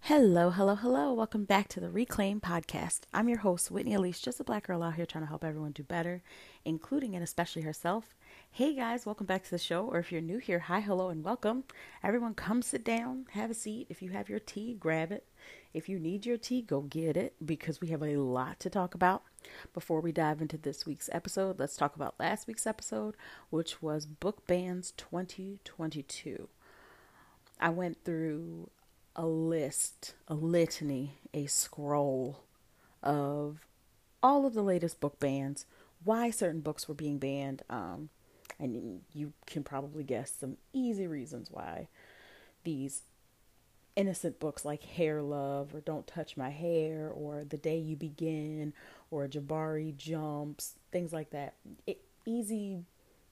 [0.00, 1.12] Hello, hello, hello.
[1.12, 3.02] Welcome back to the Reclaim Podcast.
[3.14, 5.70] I'm your host, Whitney Alese, just a black girl out here trying to help everyone
[5.70, 6.24] do better,
[6.64, 8.16] including and especially herself.
[8.50, 9.86] Hey guys, welcome back to the show.
[9.86, 11.62] Or if you're new here, hi, hello, and welcome.
[12.02, 13.86] Everyone, come sit down, have a seat.
[13.88, 15.28] If you have your tea, grab it.
[15.76, 18.94] If you need your tea, go get it because we have a lot to talk
[18.94, 19.24] about.
[19.74, 23.14] Before we dive into this week's episode, let's talk about last week's episode,
[23.50, 26.48] which was Book Bans 2022.
[27.60, 28.70] I went through
[29.14, 32.44] a list, a litany, a scroll
[33.02, 33.66] of
[34.22, 35.66] all of the latest book bans,
[36.02, 38.08] why certain books were being banned, um,
[38.58, 41.88] and you can probably guess some easy reasons why
[42.64, 43.02] these
[43.96, 48.72] innocent books like Hair Love or Don't Touch My Hair or The Day You Begin
[49.10, 51.54] or Jabari Jumps, things like that.
[51.86, 52.84] It, easy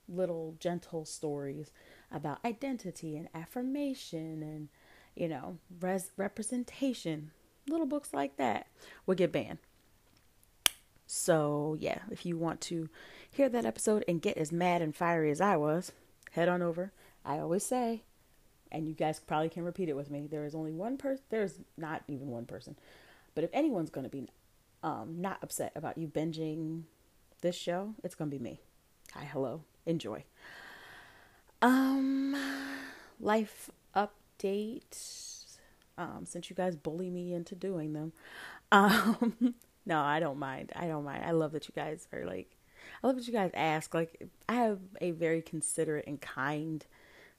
[0.07, 1.71] little gentle stories
[2.11, 4.69] about identity and affirmation and
[5.15, 7.31] you know, res- representation,
[7.67, 8.67] little books like that
[9.05, 9.59] will get banned.
[11.07, 12.89] So, yeah, if you want to
[13.29, 15.91] hear that episode and get as mad and fiery as I was,
[16.31, 16.91] head on over.
[17.23, 18.03] I always say,
[18.71, 21.59] and you guys probably can repeat it with me, there is only one person, there's
[21.77, 22.75] not even one person,
[23.33, 24.27] but if anyone's going to be
[24.83, 26.83] um, not upset about you binging
[27.41, 28.59] this show, it's going to be me.
[29.13, 30.23] Hi, hello, enjoy.
[31.61, 32.35] Um,
[33.19, 35.45] life update
[35.97, 38.13] um, since you guys bully me into doing them.
[38.71, 39.55] Um,
[39.85, 40.71] no, I don't mind.
[40.75, 41.23] I don't mind.
[41.25, 42.55] I love that you guys are like,
[43.03, 43.93] I love that you guys ask.
[43.93, 46.85] Like, I have a very considerate and kind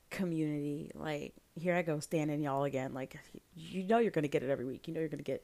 [0.09, 0.91] community.
[0.93, 2.93] Like, here I go standing y'all again.
[2.93, 3.17] Like,
[3.55, 4.87] you know, you're to get it every week.
[4.87, 5.43] You know, you're to get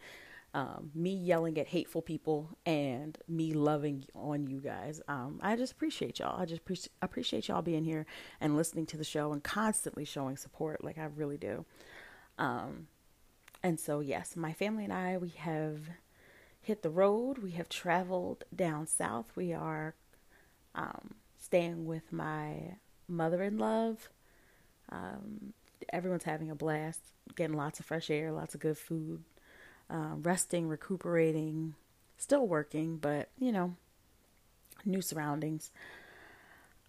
[0.54, 5.02] um, me yelling at hateful people and me loving on you guys.
[5.08, 6.40] Um, I just appreciate y'all.
[6.40, 8.06] I just pre- appreciate y'all being here
[8.40, 10.84] and listening to the show and constantly showing support.
[10.84, 11.66] Like I really do.
[12.38, 12.88] Um,
[13.64, 15.80] and so, yes, my family and I, we have
[16.62, 17.40] hit the road.
[17.40, 19.32] We have traveled down south.
[19.36, 19.96] We are
[20.76, 22.76] um, staying with my
[23.08, 24.10] mother in love.
[24.90, 25.54] Um,
[25.92, 27.00] everyone's having a blast,
[27.36, 29.24] getting lots of fresh air, lots of good food,
[29.90, 31.76] uh, resting, recuperating,
[32.18, 33.76] still working, but you know,
[34.86, 35.72] new surroundings.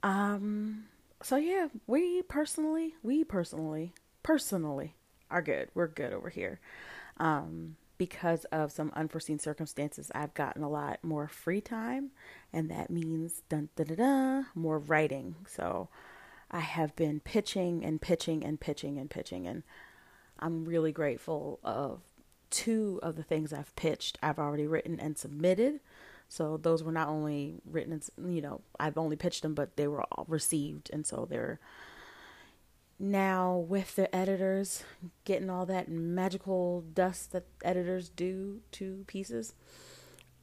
[0.03, 0.85] Um,
[1.23, 4.95] so yeah, we personally, we personally, personally
[5.31, 5.69] are good.
[5.75, 6.61] We're good over here.
[7.19, 12.11] Um, because of some unforeseen circumstances, I've gotten a lot more free time,
[12.53, 15.37] and that means dun da da da more writing.
[15.47, 15.89] So
[16.55, 19.65] I have been pitching and pitching and pitching and pitching, and
[20.39, 22.01] I'm really grateful of
[22.49, 24.19] two of the things I've pitched.
[24.23, 25.81] I've already written and submitted.
[26.29, 30.05] So those were not only written, you know, I've only pitched them, but they were
[30.05, 31.59] all received, and so they're
[33.01, 34.85] now with the editors
[35.25, 39.53] getting all that magical dust that editors do to pieces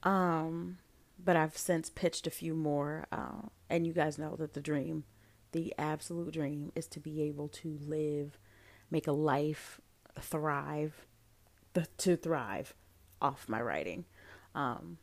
[0.02, 0.76] um
[1.22, 5.04] but i've since pitched a few more uh, and you guys know that the dream
[5.52, 8.38] the absolute dream is to be able to live
[8.90, 9.80] make a life
[10.20, 11.06] thrive
[11.96, 12.74] to thrive
[13.20, 14.04] off my writing
[14.54, 14.98] um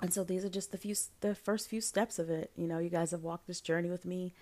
[0.00, 2.78] and so these are just the few the first few steps of it you know
[2.78, 4.32] you guys have walked this journey with me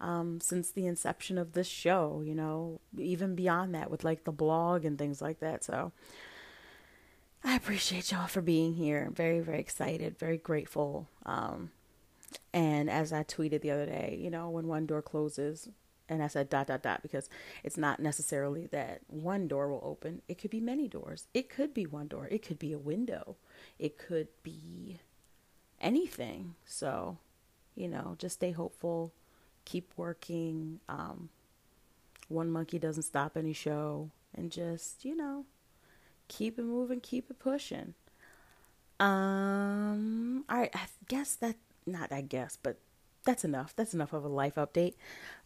[0.00, 4.32] um, since the inception of this show, you know, even beyond that with like the
[4.32, 5.64] blog and things like that.
[5.64, 5.92] So
[7.42, 9.10] I appreciate y'all for being here.
[9.14, 11.08] Very, very excited, very grateful.
[11.24, 11.70] Um,
[12.52, 15.68] and as I tweeted the other day, you know, when one door closes,
[16.08, 17.28] and I said dot dot dot because
[17.62, 20.22] it's not necessarily that one door will open.
[20.28, 21.26] It could be many doors.
[21.32, 22.28] It could be one door.
[22.30, 23.36] It could be a window.
[23.78, 24.98] It could be
[25.80, 26.56] anything.
[26.66, 27.18] So,
[27.74, 29.12] you know, just stay hopeful
[29.64, 30.80] keep working.
[30.88, 31.30] Um,
[32.28, 35.44] one monkey doesn't stop any show, and just you know,
[36.28, 37.94] keep it moving, keep it pushing.
[39.00, 41.56] Um, all right, I guess that
[41.86, 42.78] not I guess, but
[43.24, 43.74] that's enough.
[43.74, 44.94] That's enough of a life update.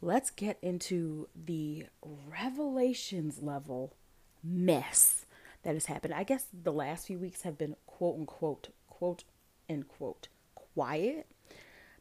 [0.01, 3.95] Let's get into the revelations level
[4.43, 5.27] mess
[5.63, 6.15] that has happened.
[6.15, 9.25] I guess the last few weeks have been quote unquote, quote
[9.71, 11.27] unquote, quiet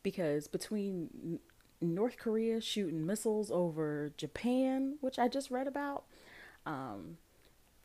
[0.03, 1.39] because between
[1.81, 6.05] North Korea shooting missiles over Japan, which I just read about.
[6.65, 7.17] Um,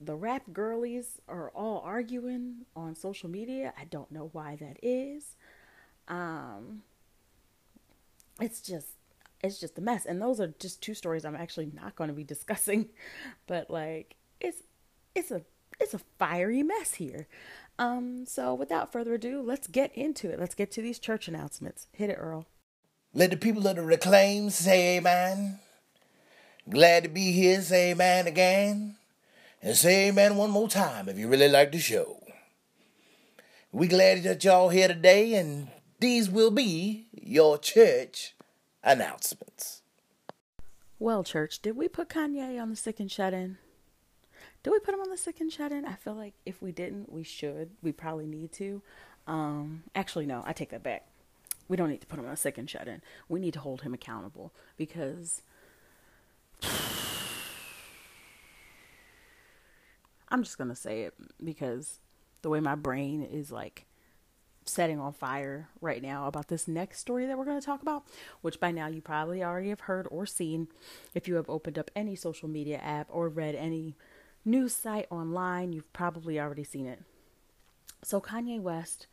[0.00, 3.72] the rap girlies are all arguing on social media.
[3.78, 5.37] I don't know why that is.
[6.08, 6.82] Um,
[8.40, 8.88] it's just
[9.43, 10.06] it's just a mess.
[10.06, 12.88] And those are just two stories I'm actually not going to be discussing,
[13.46, 14.58] but like it's
[15.14, 15.43] it's a
[15.81, 17.26] it's a fiery mess here.
[17.78, 20.38] Um, so without further ado, let's get into it.
[20.38, 21.88] Let's get to these church announcements.
[21.93, 22.46] Hit it, Earl.
[23.14, 25.58] Let the people of the reclaim say amen.
[26.69, 28.96] Glad to be here, say amen again.
[29.60, 32.19] And say amen one more time if you really like the show.
[33.72, 35.69] We glad that y'all here today, and
[36.02, 38.34] these will be your church
[38.82, 39.82] announcements.
[40.99, 43.58] Well, church, did we put Kanye on the sick and shut in?
[44.64, 45.84] Did we put him on the sick and shut in?
[45.84, 47.70] I feel like if we didn't, we should.
[47.82, 48.82] We probably need to.
[49.28, 51.06] Um, actually, no, I take that back.
[51.69, 53.00] We don't need to put him on a sick and shut in.
[53.28, 55.43] We need to hold him accountable because
[60.28, 62.00] I'm just gonna say it because
[62.43, 63.87] the way my brain is like
[64.64, 68.05] setting on fire right now about this next story that we're going to talk about,
[68.41, 70.69] which by now you probably already have heard or seen
[71.14, 73.97] if you have opened up any social media app or read any
[74.44, 77.00] news site online, you've probably already seen it.
[78.03, 79.06] So Kanye West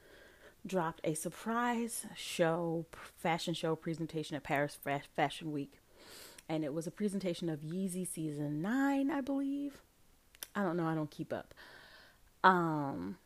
[0.66, 2.86] dropped a surprise show,
[3.18, 4.78] fashion show presentation at Paris
[5.16, 5.80] Fashion Week.
[6.48, 9.82] And it was a presentation of Yeezy season 9, I believe.
[10.56, 11.54] I don't know, I don't keep up.
[12.44, 13.18] Um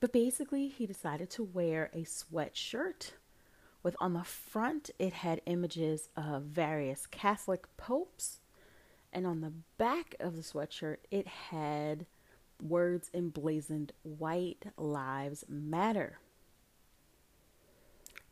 [0.00, 3.12] but basically, he decided to wear a sweatshirt
[3.82, 8.40] with on the front it had images of various Catholic popes,
[9.12, 12.06] and on the back of the sweatshirt it had
[12.62, 16.18] words emblazoned White Lives Matter.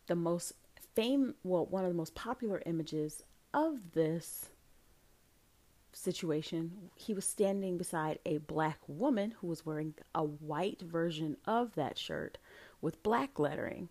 [0.07, 0.53] The most
[0.95, 3.23] fame well, one of the most popular images
[3.53, 4.51] of this
[5.99, 11.75] situation, he was standing beside a black woman who was wearing a white version of
[11.75, 12.39] that shirt
[12.81, 13.89] with black lettering.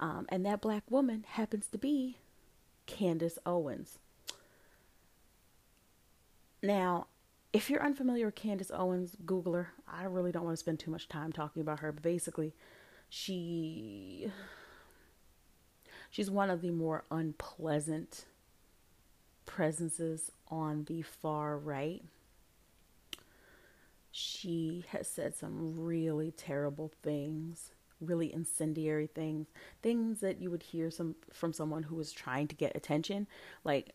[0.00, 2.18] Um, and that black woman happens to be
[2.86, 3.98] Candace Owens.
[6.62, 7.06] Now,
[7.52, 9.72] if you're unfamiliar with Candace Owens, Google her.
[9.86, 12.54] I really don't want to spend too much time talking about her, but basically,
[13.08, 14.30] she
[16.10, 18.26] she's one of the more unpleasant
[19.48, 22.04] presences on the far right.
[24.12, 29.48] She has said some really terrible things, really incendiary things,
[29.82, 33.26] things that you would hear some from someone who is trying to get attention.
[33.64, 33.94] Like,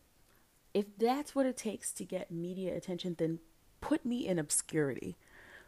[0.74, 3.38] if that's what it takes to get media attention, then
[3.80, 5.16] put me in obscurity,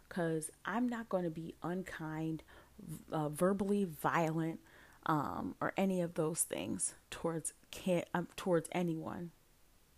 [0.08, 2.42] because I'm not going to be unkind,
[3.12, 4.58] uh, verbally violent,
[5.06, 9.30] um, or any of those things towards can um, towards anyone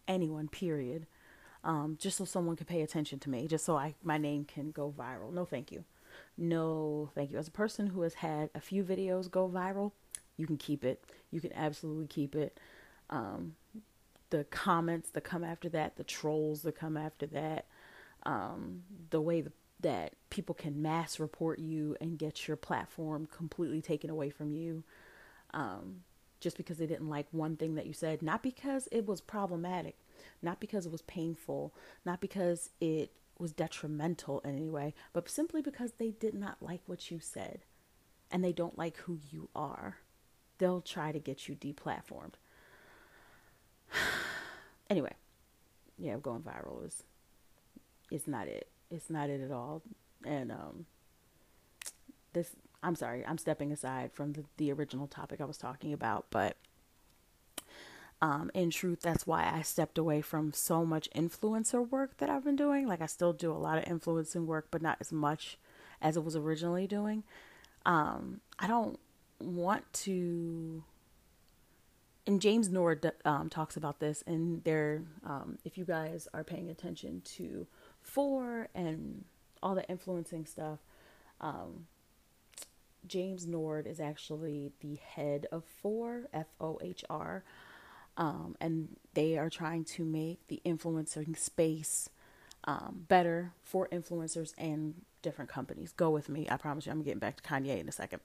[0.09, 1.07] anyone, period.
[1.65, 4.71] Um, just so someone can pay attention to me, just so I my name can
[4.71, 5.33] go viral.
[5.33, 5.85] No, thank you.
[6.37, 7.39] No, thank you.
[7.39, 9.93] As a person who has had a few videos go viral,
[10.37, 11.05] you can keep it.
[11.31, 12.59] You can absolutely keep it.
[13.11, 13.57] Um,
[14.31, 17.67] the comments that come after that, the trolls that come after that,
[18.25, 23.81] um, the way the, that people can mass report you and get your platform completely
[23.81, 24.85] taken away from you.
[25.55, 26.03] Um,
[26.41, 29.97] just because they didn't like one thing that you said, not because it was problematic,
[30.43, 31.75] not because it was painful,
[32.05, 36.81] not because it was detrimental in any way, but simply because they did not like
[36.87, 37.61] what you said
[38.31, 39.99] and they don't like who you are.
[40.59, 42.35] They'll try to get you deplatformed.
[44.91, 45.13] anyway,
[45.97, 47.03] yeah, going viral is
[48.11, 48.69] it's not it.
[48.91, 49.83] It's not it at all.
[50.25, 50.87] And um
[52.33, 52.51] this
[52.83, 56.57] I'm sorry, I'm stepping aside from the, the original topic I was talking about, but
[58.21, 62.45] um, in truth, that's why I stepped away from so much influencer work that I've
[62.45, 62.87] been doing.
[62.87, 65.57] Like, I still do a lot of influencing work, but not as much
[66.03, 67.23] as it was originally doing.
[67.87, 68.99] Um, I don't
[69.41, 70.83] want to.
[72.27, 76.69] And James Nord um, talks about this, and there, um, if you guys are paying
[76.69, 77.67] attention to
[78.05, 79.25] Fohr and
[79.63, 80.81] all the influencing stuff,
[81.41, 81.87] um,
[83.07, 87.45] James Nord is actually the head of Fohr, F O H R,
[88.17, 92.11] um, and they are trying to make the influencing space
[92.65, 95.93] um, better for influencers and different companies.
[95.93, 96.47] Go with me.
[96.51, 98.21] I promise you, I'm getting back to Kanye in a second.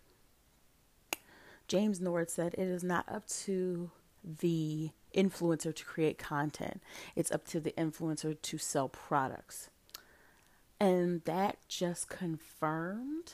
[1.68, 3.89] James Nord said it is not up to
[4.24, 6.82] the influencer to create content,
[7.15, 9.70] it's up to the influencer to sell products.
[10.80, 13.34] And that just confirmed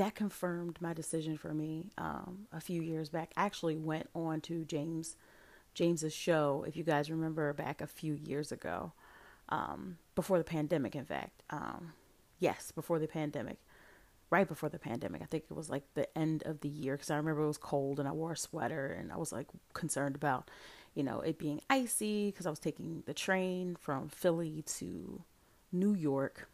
[0.00, 3.32] that confirmed my decision for me um, a few years back.
[3.36, 5.14] I actually went on to James
[5.74, 8.92] James's show, if you guys remember back a few years ago,
[9.50, 10.96] um, before the pandemic.
[10.96, 11.92] In fact, um,
[12.38, 13.58] yes, before the pandemic,
[14.30, 15.20] right before the pandemic.
[15.20, 17.58] I think it was like the end of the year because I remember it was
[17.58, 20.50] cold and I wore a sweater and I was like concerned about,
[20.94, 25.22] you know, it being icy because I was taking the train from Philly to
[25.72, 26.48] New York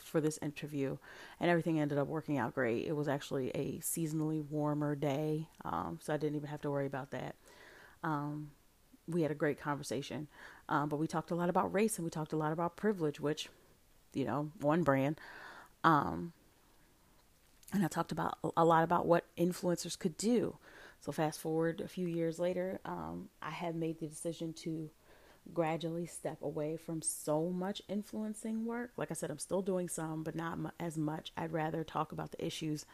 [0.00, 0.96] for this interview,
[1.38, 2.86] and everything ended up working out great.
[2.86, 6.86] It was actually a seasonally warmer day, um, so I didn't even have to worry
[6.86, 7.34] about that.
[8.02, 8.50] Um,
[9.06, 10.28] we had a great conversation,
[10.68, 13.20] um, but we talked a lot about race and we talked a lot about privilege,
[13.20, 13.48] which,
[14.14, 15.20] you know, one brand.
[15.84, 16.32] Um,
[17.72, 20.56] and I talked about a lot about what influencers could do.
[21.00, 24.90] So fast forward a few years later, um, I had made the decision to
[25.52, 28.92] gradually step away from so much influencing work.
[28.96, 31.32] Like I said, I'm still doing some, but not as much.
[31.36, 32.86] I'd rather talk about the issues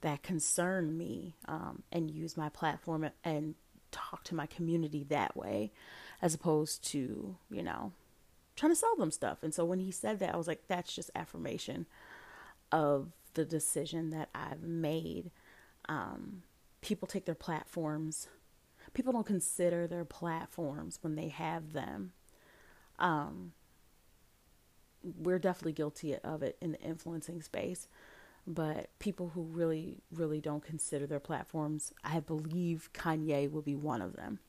[0.00, 3.54] that concern me um, and use my platform and
[3.90, 5.72] talk to my community that way,
[6.22, 7.92] as opposed to, you know,
[8.54, 9.42] trying to sell them stuff.
[9.42, 11.86] And so when he said that, I was like, that's just affirmation
[12.70, 15.30] of the decision that I've made.
[15.88, 16.42] Um,
[16.80, 18.28] people take their platforms
[18.94, 22.12] people don't consider their platforms when they have them.
[22.98, 23.52] Um,
[25.02, 27.88] we're definitely guilty of it in the influencing space,
[28.46, 34.02] but people who really, really don't consider their platforms, I believe Kanye will be one
[34.02, 34.40] of them.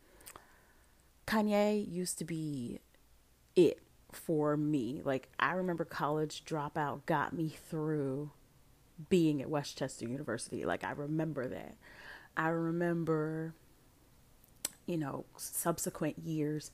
[1.27, 2.79] Kanye used to be
[3.55, 3.79] it
[4.11, 5.01] for me.
[5.03, 8.31] Like, I remember college dropout got me through
[9.09, 10.65] being at West Chester University.
[10.65, 11.75] Like, I remember that.
[12.35, 13.53] I remember
[14.89, 16.71] you know subsequent years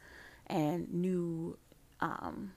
[0.47, 1.57] and new
[1.99, 2.53] um,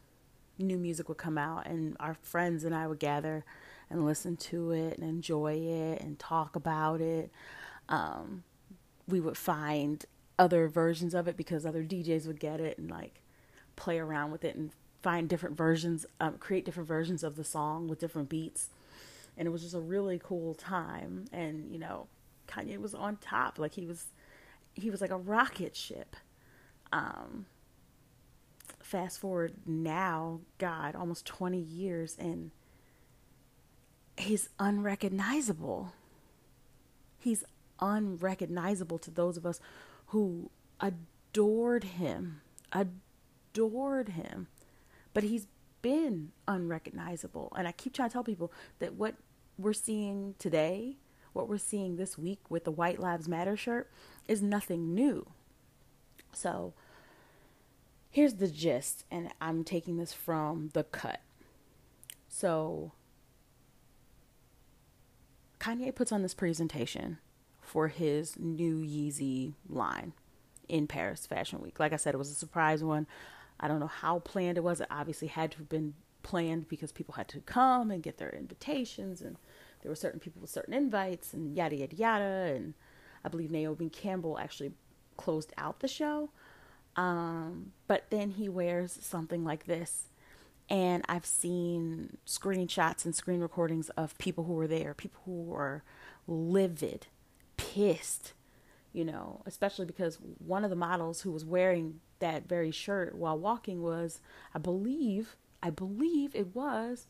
[0.58, 3.44] new music would come out and our friends and I would gather
[3.90, 7.30] and listen to it and enjoy it and talk about it.
[7.88, 8.44] Um,
[9.08, 10.04] we would find
[10.38, 13.22] other versions of it because other DJs would get it and like
[13.76, 14.70] play around with it and
[15.02, 18.68] find different versions um, create different versions of the song with different beats.
[19.36, 22.06] And it was just a really cool time and you know
[22.46, 23.58] Kanye was on top.
[23.58, 24.06] Like he was
[24.78, 26.16] he was like a rocket ship.
[26.92, 27.46] Um,
[28.80, 32.50] fast forward now, God, almost 20 years, and
[34.16, 35.92] he's unrecognizable.
[37.18, 37.44] He's
[37.80, 39.60] unrecognizable to those of us
[40.06, 42.40] who adored him,
[42.72, 44.48] adored him.
[45.12, 45.48] But he's
[45.82, 47.52] been unrecognizable.
[47.56, 49.14] And I keep trying to tell people that what
[49.58, 50.96] we're seeing today,
[51.38, 53.88] what we're seeing this week with the White Lives Matter shirt,
[54.26, 55.24] is nothing new.
[56.32, 56.74] So
[58.10, 61.20] here's the gist, and I'm taking this from the cut.
[62.28, 62.90] So
[65.60, 67.18] Kanye puts on this presentation
[67.62, 70.14] for his new Yeezy line
[70.68, 71.78] in Paris Fashion Week.
[71.78, 73.06] Like I said, it was a surprise one.
[73.60, 74.80] I don't know how planned it was.
[74.80, 78.30] It obviously had to have been planned because people had to come and get their
[78.30, 79.36] invitations, and
[79.80, 82.74] there were certain people with certain invites, and yada yada yada, and
[83.24, 84.72] I believe Naomi Campbell actually
[85.16, 86.30] closed out the show.
[86.96, 90.08] Um, but then he wears something like this.
[90.70, 95.82] And I've seen screenshots and screen recordings of people who were there, people who were
[96.26, 97.06] livid,
[97.56, 98.34] pissed,
[98.92, 103.38] you know, especially because one of the models who was wearing that very shirt while
[103.38, 104.20] walking was,
[104.54, 107.06] I believe, I believe it was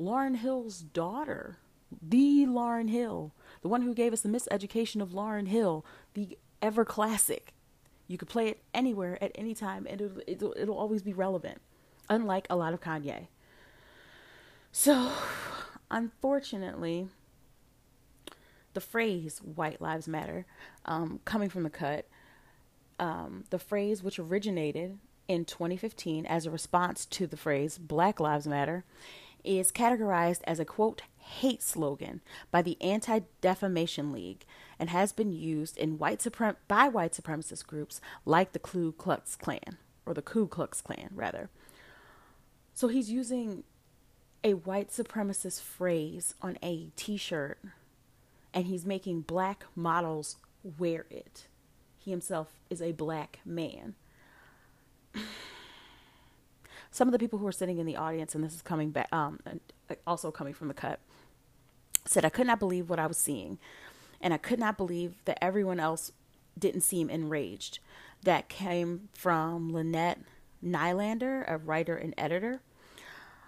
[0.00, 1.58] Lauryn Hill's daughter,
[2.02, 3.32] the Lauryn Hill,
[3.62, 5.84] the one who gave us the miseducation of Lauryn Hill,
[6.14, 7.52] the ever classic.
[8.06, 11.60] You could play it anywhere at any time, and it'll, it'll, it'll always be relevant,
[12.08, 13.28] unlike a lot of Kanye.
[14.72, 15.10] So,
[15.90, 17.08] unfortunately,
[18.72, 20.46] the phrase "White Lives Matter,"
[20.84, 22.06] um, coming from the cut,
[22.98, 24.98] um, the phrase which originated
[25.28, 28.84] in 2015 as a response to the phrase "Black Lives Matter,"
[29.44, 34.44] is categorized as a quote hate slogan by the Anti Defamation League
[34.78, 39.36] and has been used in white suprem- by white supremacist groups like the Ku Klux
[39.36, 41.48] Klan, or the Ku Klux Klan, rather.
[42.74, 43.64] So he's using
[44.42, 47.58] a white supremacist phrase on a t shirt
[48.52, 50.36] and he's making black models
[50.78, 51.48] wear it.
[51.98, 53.94] He himself is a black man.
[56.90, 59.08] Some of the people who are sitting in the audience, and this is coming back,
[59.12, 59.40] um,
[60.06, 61.00] also coming from the cut,
[62.04, 63.58] said, I could not believe what I was seeing.
[64.20, 66.12] And I could not believe that everyone else
[66.58, 67.78] didn't seem enraged.
[68.22, 70.20] That came from Lynette
[70.64, 72.60] Nylander, a writer and editor,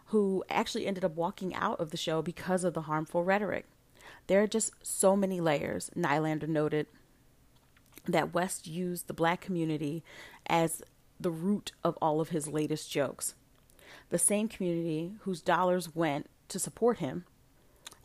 [0.06, 3.66] who actually ended up walking out of the show because of the harmful rhetoric.
[4.26, 6.86] There are just so many layers, Nylander noted,
[8.06, 10.04] that West used the black community
[10.46, 10.82] as
[11.18, 13.34] the root of all of his latest jokes.
[14.10, 17.24] The same community whose dollars went to support him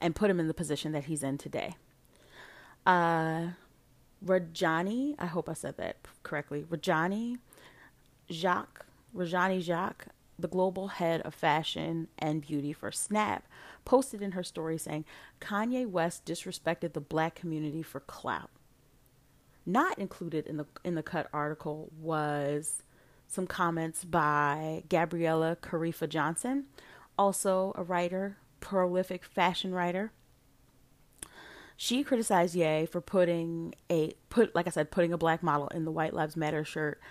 [0.01, 1.75] and put him in the position that he's in today.
[2.85, 3.49] Uh,
[4.25, 6.63] Rajani, I hope I said that correctly.
[6.63, 7.37] Rajani
[8.29, 10.07] Jacques, Rajani Jacques
[10.41, 13.47] the global head of fashion and beauty for Snap,
[13.85, 15.05] posted in her story saying
[15.39, 18.49] Kanye West disrespected the black community for clout.
[19.65, 22.83] Not included in the in the cut article was
[23.27, 26.65] some comments by Gabriella Karefa Johnson,
[27.17, 30.13] also a writer, prolific fashion writer.
[31.75, 35.83] She criticized Ye for putting a put like I said putting a black model in
[35.83, 37.01] the White Lives Matter shirt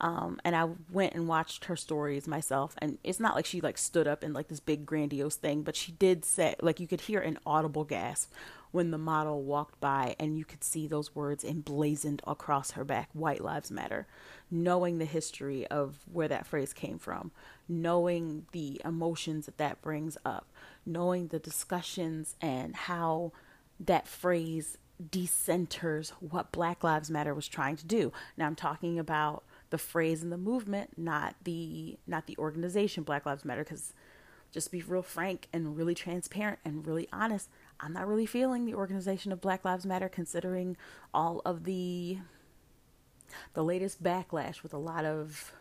[0.00, 3.78] um, and I went and watched her stories myself, and it's not like she like
[3.78, 7.02] stood up in like this big grandiose thing, but she did say like you could
[7.02, 8.32] hear an audible gasp
[8.72, 13.08] when the model walked by, and you could see those words emblazoned across her back:
[13.12, 14.06] "White Lives Matter."
[14.50, 17.30] Knowing the history of where that phrase came from,
[17.68, 20.48] knowing the emotions that that brings up,
[20.86, 23.32] knowing the discussions and how
[23.80, 28.12] that phrase decenters what Black Lives Matter was trying to do.
[28.36, 33.26] Now I'm talking about the phrase and the movement, not the not the organization Black
[33.26, 33.92] Lives Matter cuz
[34.52, 37.48] just be real frank and really transparent and really honest,
[37.80, 40.76] I'm not really feeling the organization of Black Lives Matter considering
[41.12, 42.18] all of the
[43.54, 45.52] the latest backlash with a lot of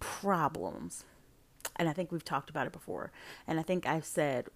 [0.00, 1.04] problems.
[1.80, 3.10] And I think we've talked about it before.
[3.46, 4.48] And I think I've said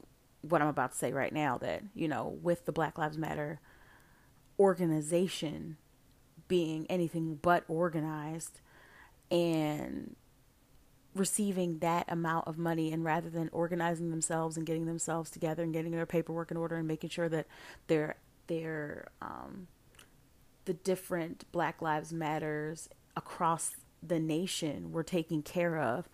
[0.42, 3.60] what I'm about to say right now that, you know, with the Black Lives Matter
[4.60, 5.78] organization
[6.46, 8.60] being anything but organized
[9.30, 10.16] and
[11.14, 15.72] receiving that amount of money and rather than organizing themselves and getting themselves together and
[15.72, 17.46] getting their paperwork in order and making sure that
[17.86, 18.16] their
[18.48, 19.68] their um,
[20.66, 26.06] the different black lives matters across the nation were taken care of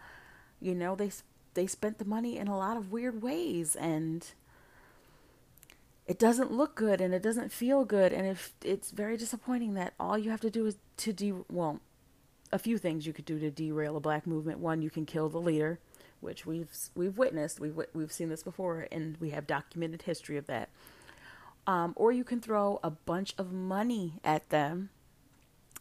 [0.60, 1.10] you know they
[1.54, 4.32] they spent the money in a lot of weird ways and
[6.06, 9.94] it doesn't look good and it doesn't feel good and if it's very disappointing that
[9.98, 11.80] all you have to do is to do well
[12.52, 14.58] a few things you could do to derail a black movement.
[14.58, 15.78] One you can kill the leader
[16.20, 17.60] which we've we've witnessed.
[17.60, 20.68] We've we've seen this before and we have documented history of that.
[21.66, 24.90] Um, or you can throw a bunch of money at them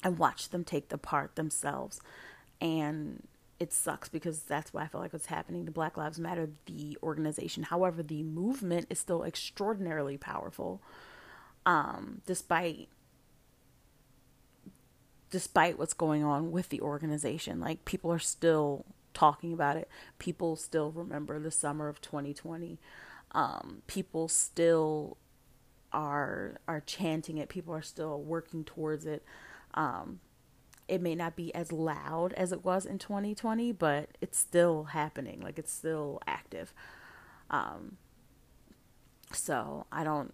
[0.04, 2.00] and watch them take the part themselves
[2.62, 3.28] and
[3.60, 6.98] it sucks because that's why I feel like what's happening to Black Lives Matter, the
[7.04, 7.64] organization.
[7.64, 10.82] However, the movement is still extraordinarily powerful,
[11.66, 12.88] um, despite
[15.30, 17.60] despite what's going on with the organization.
[17.60, 19.90] Like people are still talking about it.
[20.18, 22.80] People still remember the summer of 2020.
[23.32, 25.18] Um, people still
[25.92, 27.50] are are chanting it.
[27.50, 29.24] People are still working towards it.
[29.74, 30.22] Um,
[30.90, 35.40] it may not be as loud as it was in 2020, but it's still happening.
[35.40, 36.74] Like it's still active.
[37.50, 37.98] Um,
[39.32, 40.34] so I don't.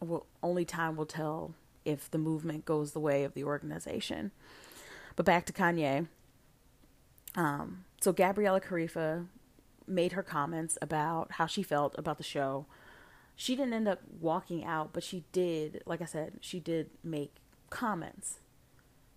[0.00, 1.54] Well, only time will tell
[1.86, 4.32] if the movement goes the way of the organization.
[5.16, 6.08] But back to Kanye.
[7.34, 9.26] Um, so Gabriella Karefa
[9.86, 12.66] made her comments about how she felt about the show.
[13.34, 17.36] She didn't end up walking out, but she did, like I said, she did make
[17.70, 18.40] comments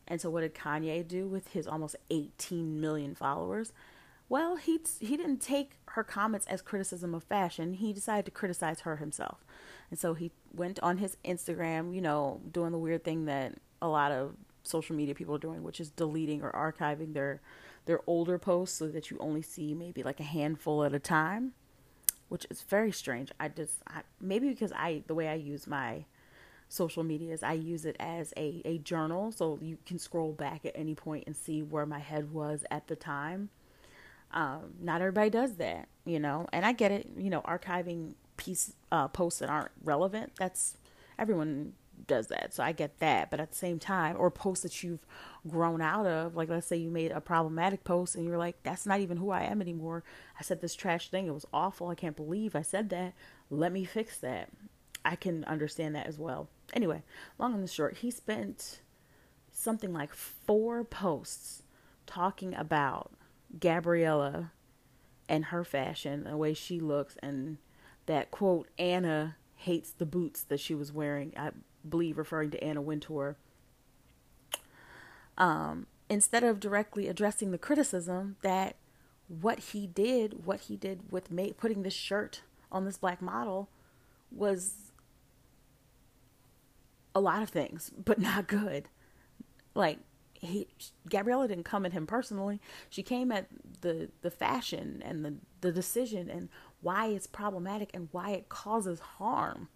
[0.09, 3.71] and so, what did Kanye do with his almost 18 million followers?
[4.27, 7.73] Well, he he didn't take her comments as criticism of fashion.
[7.73, 9.45] He decided to criticize her himself,
[9.89, 13.87] and so he went on his Instagram, you know, doing the weird thing that a
[13.87, 17.41] lot of social media people are doing, which is deleting or archiving their
[17.85, 21.53] their older posts so that you only see maybe like a handful at a time,
[22.29, 23.31] which is very strange.
[23.39, 26.05] I just I, maybe because I the way I use my
[26.69, 27.43] social medias.
[27.43, 31.25] I use it as a, a journal, so you can scroll back at any point
[31.27, 33.49] and see where my head was at the time.
[34.31, 37.09] Um, not everybody does that, you know, and I get it.
[37.17, 40.33] You know, archiving piece uh, posts that aren't relevant.
[40.37, 40.77] That's
[41.17, 41.73] everyone
[42.07, 43.31] does that, so I get that.
[43.31, 45.05] But at the same time, or posts that you've
[45.47, 48.85] grown out of, like let's say you made a problematic post and you're like, "That's
[48.85, 50.03] not even who I am anymore."
[50.39, 51.25] I said this trash thing.
[51.25, 51.87] It was awful.
[51.89, 53.13] I can't believe I said that.
[53.49, 54.49] Let me fix that.
[55.03, 56.49] I can understand that as well.
[56.73, 57.03] Anyway,
[57.37, 58.81] long and short, he spent
[59.51, 61.63] something like four posts
[62.05, 63.11] talking about
[63.59, 64.51] Gabriella
[65.27, 67.57] and her fashion, the way she looks, and
[68.05, 71.51] that quote, Anna hates the boots that she was wearing, I
[71.87, 73.37] believe referring to Anna Wintour.
[75.37, 78.75] Um, instead of directly addressing the criticism that
[79.27, 83.69] what he did, what he did with ma- putting this shirt on this black model
[84.31, 84.88] was
[87.15, 88.89] a lot of things, but not good.
[89.75, 89.99] Like
[90.33, 90.67] he
[91.09, 92.61] Gabriella didn't come at him personally.
[92.89, 93.47] She came at
[93.81, 96.49] the the fashion and the the decision and
[96.81, 99.69] why it's problematic and why it causes harm.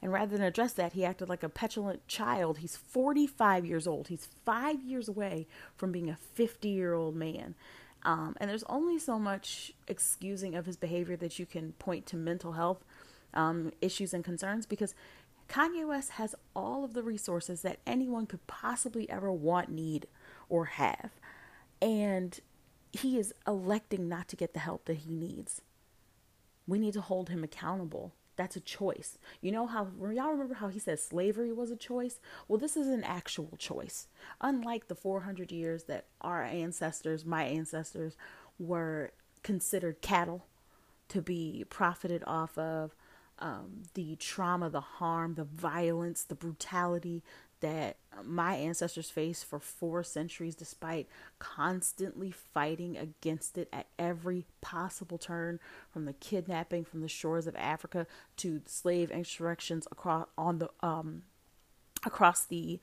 [0.00, 2.58] And rather than address that, he acted like a petulant child.
[2.58, 4.08] He's 45 years old.
[4.08, 7.56] He's 5 years away from being a 50-year-old man.
[8.04, 12.16] Um, and there's only so much excusing of his behavior that you can point to
[12.16, 12.84] mental health
[13.34, 14.94] um, issues and concerns because
[15.48, 20.06] Kanye West has all of the resources that anyone could possibly ever want, need,
[20.48, 21.12] or have.
[21.80, 22.38] And
[22.92, 25.62] he is electing not to get the help that he needs.
[26.66, 28.12] We need to hold him accountable.
[28.36, 29.18] That's a choice.
[29.40, 32.20] You know how y'all remember how he said slavery was a choice?
[32.46, 34.06] Well, this is an actual choice.
[34.40, 38.16] Unlike the 400 years that our ancestors, my ancestors,
[38.58, 40.46] were considered cattle
[41.08, 42.94] to be profited off of,
[43.40, 47.22] um, the trauma, the harm, the violence, the brutality
[47.60, 55.18] that my ancestors faced for four centuries, despite constantly fighting against it at every possible
[55.18, 55.58] turn,
[55.90, 61.22] from the kidnapping from the shores of Africa to slave insurrections across on the um
[62.06, 62.78] across the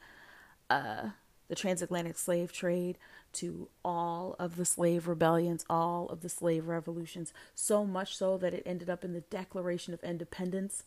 [0.69, 1.09] uh
[1.47, 2.97] the transatlantic slave trade
[3.33, 8.53] to all of the slave rebellions, all of the slave revolutions, so much so that
[8.53, 10.83] it ended up in the Declaration of Independence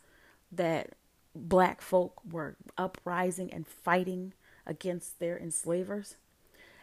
[0.50, 0.94] that
[1.34, 4.32] black folk were uprising and fighting
[4.66, 6.16] against their enslavers,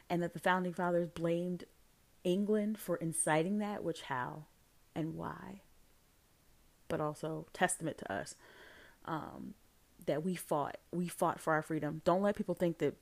[0.10, 1.66] and that the founding fathers blamed
[2.24, 4.46] England for inciting that, which how
[4.96, 5.62] and why,
[6.88, 8.36] but also testament to us
[9.06, 9.54] um,
[10.06, 12.02] that we fought, we fought for our freedom.
[12.06, 12.96] Don't let people think that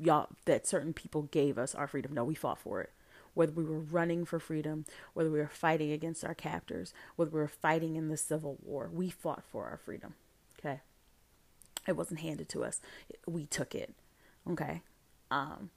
[0.00, 2.14] y'all that certain people gave us our freedom.
[2.14, 2.90] No, we fought for it.
[3.34, 7.40] Whether we were running for freedom, whether we were fighting against our captors, whether we
[7.40, 10.14] were fighting in the Civil War, we fought for our freedom.
[10.58, 10.80] Okay.
[11.88, 12.80] It wasn't handed to us.
[13.26, 13.94] We took it.
[14.48, 14.82] Okay.
[15.30, 15.70] Um,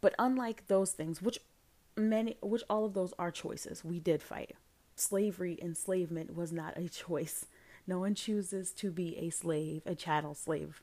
[0.00, 1.38] but unlike those things, which
[1.96, 4.54] many, which all of those are choices, we did fight.
[4.94, 7.46] Slavery, enslavement was not a choice.
[7.86, 10.82] No one chooses to be a slave, a chattel slave.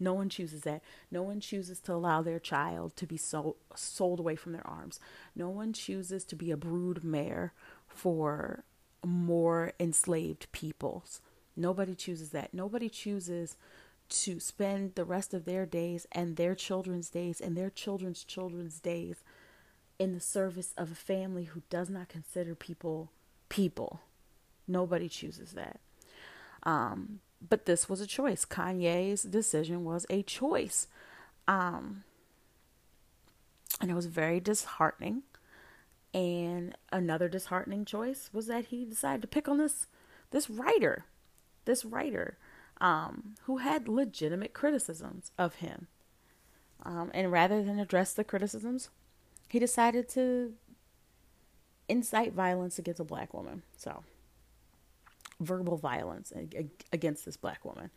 [0.00, 0.82] No one chooses that.
[1.10, 4.98] No one chooses to allow their child to be sold, sold away from their arms.
[5.36, 7.52] No one chooses to be a brood mare
[7.86, 8.64] for
[9.04, 11.20] more enslaved peoples.
[11.54, 12.54] Nobody chooses that.
[12.54, 13.56] Nobody chooses
[14.08, 18.80] to spend the rest of their days and their children's days and their children's children's
[18.80, 19.22] days
[19.98, 23.10] in the service of a family who does not consider people
[23.50, 24.00] people.
[24.66, 25.80] Nobody chooses that.
[26.62, 28.44] Um, but this was a choice.
[28.44, 30.86] Kanye's decision was a choice.
[31.48, 32.04] Um,
[33.80, 35.22] and it was very disheartening.
[36.12, 39.86] And another disheartening choice was that he decided to pick on this
[40.30, 41.06] this writer,
[41.64, 42.38] this writer
[42.80, 45.88] um, who had legitimate criticisms of him.
[46.82, 48.90] Um, and rather than address the criticisms,
[49.48, 50.54] he decided to
[51.88, 53.62] incite violence against a black woman.
[53.76, 54.04] So,
[55.40, 56.32] verbal violence
[56.92, 57.90] against this black woman.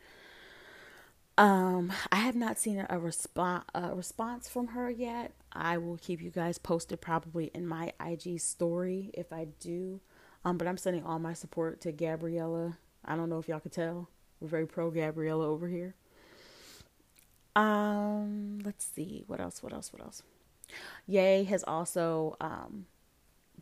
[1.38, 5.34] Um, I have not seen a, response a response from her yet.
[5.52, 10.00] I will keep you guys posted probably in my IG story if I do.
[10.46, 12.78] Um, but I'm sending all my support to Gabriella.
[13.04, 14.10] I don't know if y'all could tell.
[14.40, 15.96] We're very pro Gabriella over here.
[17.56, 19.24] Um, let's see.
[19.28, 19.64] What else?
[19.64, 19.92] What else?
[19.92, 20.22] What else?
[21.08, 22.86] Ye has also um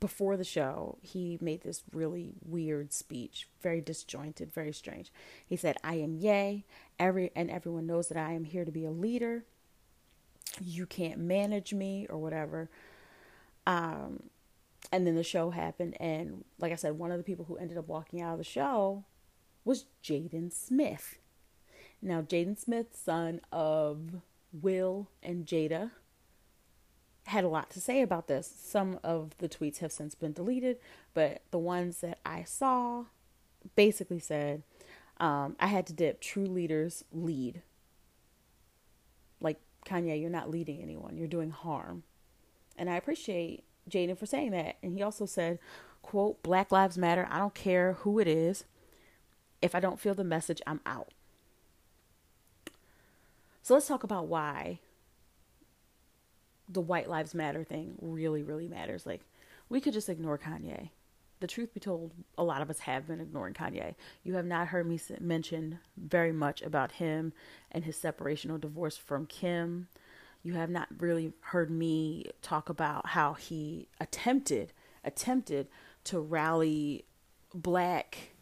[0.02, 5.14] before the show, he made this really weird speech, very disjointed, very strange.
[5.48, 6.66] He said, "I am Ye,
[7.00, 9.46] every and everyone knows that I am here to be a leader.
[10.60, 12.70] You can't manage me or whatever."
[13.66, 14.24] Um,
[14.92, 17.78] and then the show happened, and like I said, one of the people who ended
[17.78, 19.06] up walking out of the show
[19.64, 21.20] was Jaden Smith.
[22.02, 25.92] Now, Jaden Smith, son of Will and Jada,
[27.28, 28.52] had a lot to say about this.
[28.60, 30.78] Some of the tweets have since been deleted,
[31.14, 33.06] but the ones that I saw
[33.76, 34.64] basically said,
[35.18, 36.20] um, I had to dip.
[36.20, 37.62] True leaders lead.
[39.40, 42.04] Like, Kanye, you're not leading anyone, you're doing harm.
[42.78, 44.78] And I appreciate Jaden for saying that.
[44.82, 45.60] And he also said,
[46.02, 47.28] quote, Black Lives Matter.
[47.30, 48.66] I don't care who it is.
[49.62, 51.10] If I don't feel the message, I'm out.
[53.62, 54.80] So let's talk about why
[56.72, 59.06] the White Lives Matter thing really, really matters.
[59.06, 59.22] Like,
[59.70, 60.90] we could just ignore Kanye.
[61.40, 63.96] The truth be told, a lot of us have been ignoring Kanye.
[64.24, 67.34] You have not heard me mention very much about him
[67.72, 69.88] and his separation or divorce from Kim.
[70.44, 75.68] You have not really heard me talk about how he attempted attempted
[76.04, 77.06] to rally
[77.56, 78.34] black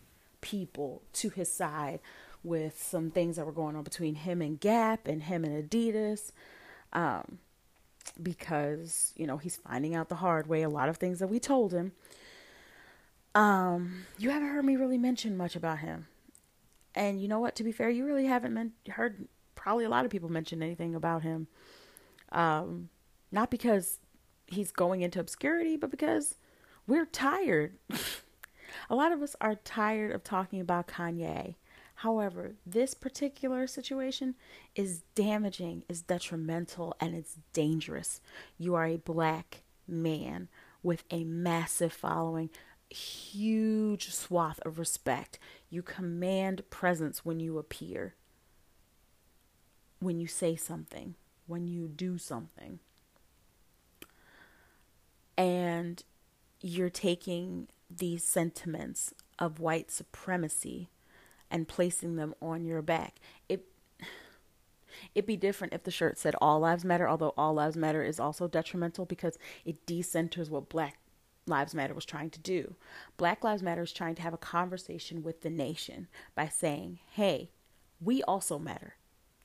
[0.42, 2.00] people to his side
[2.44, 6.32] with some things that were going on between him and Gap and him and Adidas.
[6.94, 7.40] Um,
[8.22, 11.40] because, you know, he's finding out the hard way a lot of things that we
[11.40, 11.94] told him.
[13.36, 16.08] Um, you haven't heard me really mention much about him.
[16.96, 17.56] And you know what?
[17.56, 20.96] To be fair, you really haven't men- heard probably a lot of people mention anything
[20.96, 21.48] about him.
[22.32, 22.90] Um,
[23.32, 24.00] not because
[24.48, 26.36] he's going into obscurity, but because
[26.88, 27.74] we're tired.
[28.90, 31.56] a lot of us are tired of talking about Kanye.
[32.00, 34.36] However, this particular situation
[34.74, 38.22] is damaging, is detrimental, and it's dangerous.
[38.58, 40.48] You are a black man
[40.82, 42.52] with a massive following,
[42.90, 45.40] huge swath of respect.
[45.70, 48.16] You command presence when you appear,
[50.00, 51.16] when you say something,
[51.48, 52.80] when you do something.
[55.38, 56.02] And
[56.62, 60.88] you're taking these sentiments of white supremacy
[61.52, 63.20] and placing them on your back.
[63.48, 63.66] It
[65.16, 68.20] it'd be different if the shirt said all lives matter, although all lives matter is
[68.20, 71.00] also detrimental because it decenters what black
[71.46, 72.76] lives matter was trying to do.
[73.18, 77.52] Black lives matter is trying to have a conversation with the nation by saying, "Hey,
[78.00, 78.96] we also matter.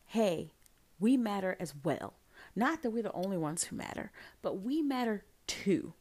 [0.07, 0.53] Hey,
[0.99, 2.15] we matter as well.
[2.55, 4.13] Not that we're the only ones who matter,
[4.43, 5.95] but we matter too."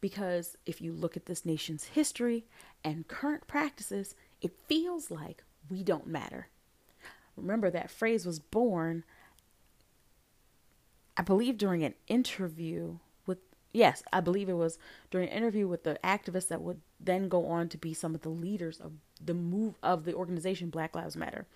[0.00, 2.46] Because if you look at this nation's history
[2.82, 6.48] and current practices, it feels like we don't matter.
[7.36, 9.04] Remember, that phrase was born,
[11.16, 13.38] I believe, during an interview with,
[13.72, 14.78] yes, I believe it was
[15.10, 18.20] during an interview with the activists that would then go on to be some of
[18.20, 18.92] the leaders of
[19.24, 21.46] the move of the organization Black Lives Matter.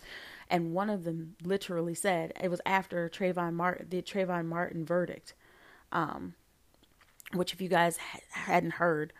[0.49, 5.35] And one of them literally said, it was after Trayvon Martin, the Trayvon Martin verdict,
[5.93, 6.35] um,
[7.35, 7.99] which if you guys
[8.31, 9.13] hadn't heard,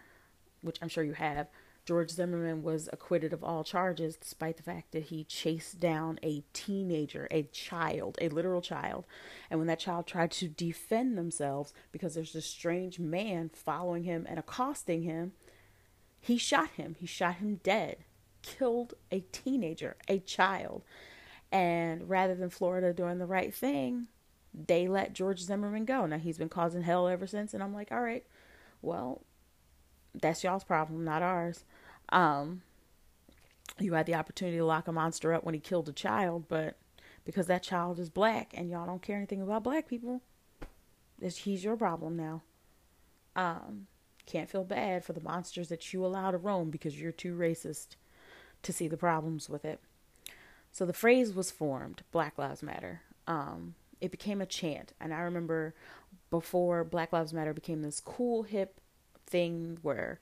[0.63, 1.49] which I'm sure you have,
[1.87, 6.43] George Zimmerman was acquitted of all charges despite the fact that he chased down a
[6.53, 9.05] teenager, a child, a literal child.
[9.49, 14.27] And when that child tried to defend themselves because there's this strange man following him
[14.29, 15.33] and accosting him,
[16.21, 16.97] he shot him.
[16.99, 17.99] He shot him dead,
[18.43, 20.83] killed a teenager, a child.
[21.53, 24.09] And rather than Florida doing the right thing,
[24.53, 26.05] they let George Zimmerman go.
[26.05, 27.55] Now he's been causing hell ever since.
[27.55, 28.25] And I'm like, all right,
[28.83, 29.23] well,
[30.21, 31.65] that's y'all's problem, not ours.
[32.11, 32.63] Um,
[33.79, 36.77] you had the opportunity to lock a monster up when he killed a child, but
[37.25, 40.23] because that child is black and y'all don't care anything about black people,
[41.21, 42.43] he's your problem now.
[43.35, 43.87] Um,
[44.25, 47.97] can't feel bad for the monsters that you allow to roam because you're too racist
[48.63, 49.81] to see the problems with it.
[50.73, 53.03] So the phrase was formed, Black Lives Matter.
[53.27, 55.75] Um, it became a chant, and I remember
[56.31, 58.81] before Black Lives Matter became this cool hip
[59.27, 60.21] thing where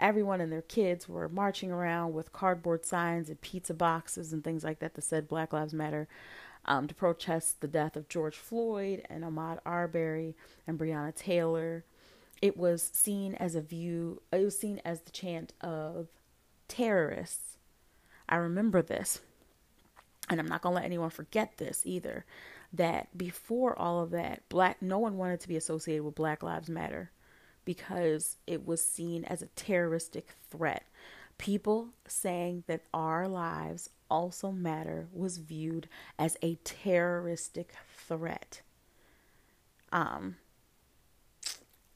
[0.00, 4.64] everyone and their kids were marching around with cardboard signs and pizza boxes and things
[4.64, 6.08] like that that said Black Lives Matter
[6.64, 10.34] um, to protest the death of George Floyd and Ahmaud Arbery
[10.66, 11.84] and Breonna Taylor.
[12.42, 16.08] It was seen as a view, it was seen as the chant of
[16.68, 17.58] terrorists.
[18.28, 19.20] I remember this,
[20.28, 22.24] and I'm not going to let anyone forget this either.
[22.72, 26.68] That before all of that, black no one wanted to be associated with Black Lives
[26.68, 27.10] Matter
[27.64, 30.84] because it was seen as a terroristic threat.
[31.38, 38.60] People saying that our lives also matter was viewed as a terroristic threat.
[39.92, 40.36] Um,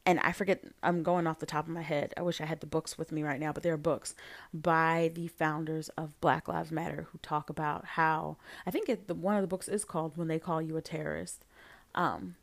[0.06, 2.12] and I forget, I'm going off the top of my head.
[2.16, 4.14] I wish I had the books with me right now, but there are books
[4.52, 9.14] by the founders of Black Lives Matter who talk about how I think it, the,
[9.14, 11.46] one of the books is called "When They Call You a Terrorist."
[11.94, 12.36] Um,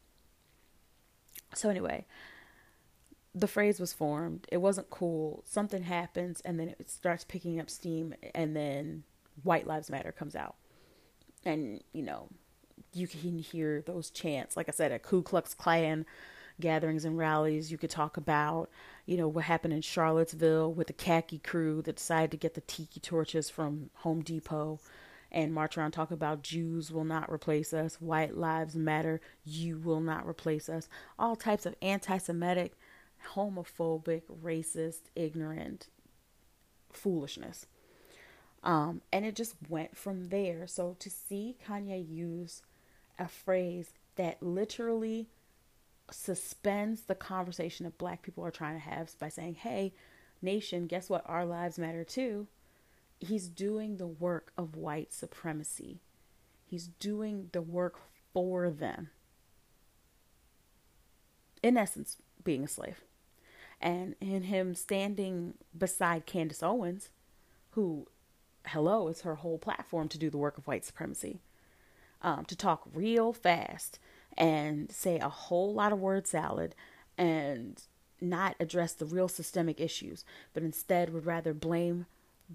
[1.53, 2.05] so anyway,
[3.33, 4.47] the phrase was formed.
[4.51, 5.43] It wasn't cool.
[5.45, 9.03] Something happens and then it starts picking up steam and then
[9.43, 10.55] White Lives Matter comes out.
[11.45, 12.27] And, you know,
[12.93, 14.57] you can hear those chants.
[14.57, 16.05] Like I said, at Ku Klux Klan
[16.59, 18.69] gatherings and rallies, you could talk about,
[19.05, 22.61] you know, what happened in Charlottesville with the khaki crew that decided to get the
[22.61, 24.79] tiki torches from Home Depot
[25.31, 30.01] and march around talk about Jews will not replace us, white lives matter, you will
[30.01, 30.89] not replace us.
[31.17, 32.73] All types of anti Semitic
[33.35, 35.87] homophobic, racist, ignorant
[36.91, 37.65] foolishness.
[38.63, 40.67] Um, and it just went from there.
[40.67, 42.61] So to see Kanye use
[43.17, 45.27] a phrase that literally
[46.11, 49.93] suspends the conversation that black people are trying to have by saying, hey,
[50.41, 51.23] nation, guess what?
[51.25, 52.47] Our lives matter too.
[53.19, 56.01] He's doing the work of white supremacy.
[56.65, 57.97] He's doing the work
[58.33, 59.09] for them.
[61.61, 63.01] In essence, being a slave
[63.81, 67.09] and in him standing beside Candace Owens,
[67.71, 68.07] who,
[68.67, 71.41] hello, is her whole platform to do the work of white supremacy,
[72.21, 73.99] um, to talk real fast
[74.37, 76.75] and say a whole lot of word salad
[77.17, 77.81] and
[78.21, 82.05] not address the real systemic issues, but instead would rather blame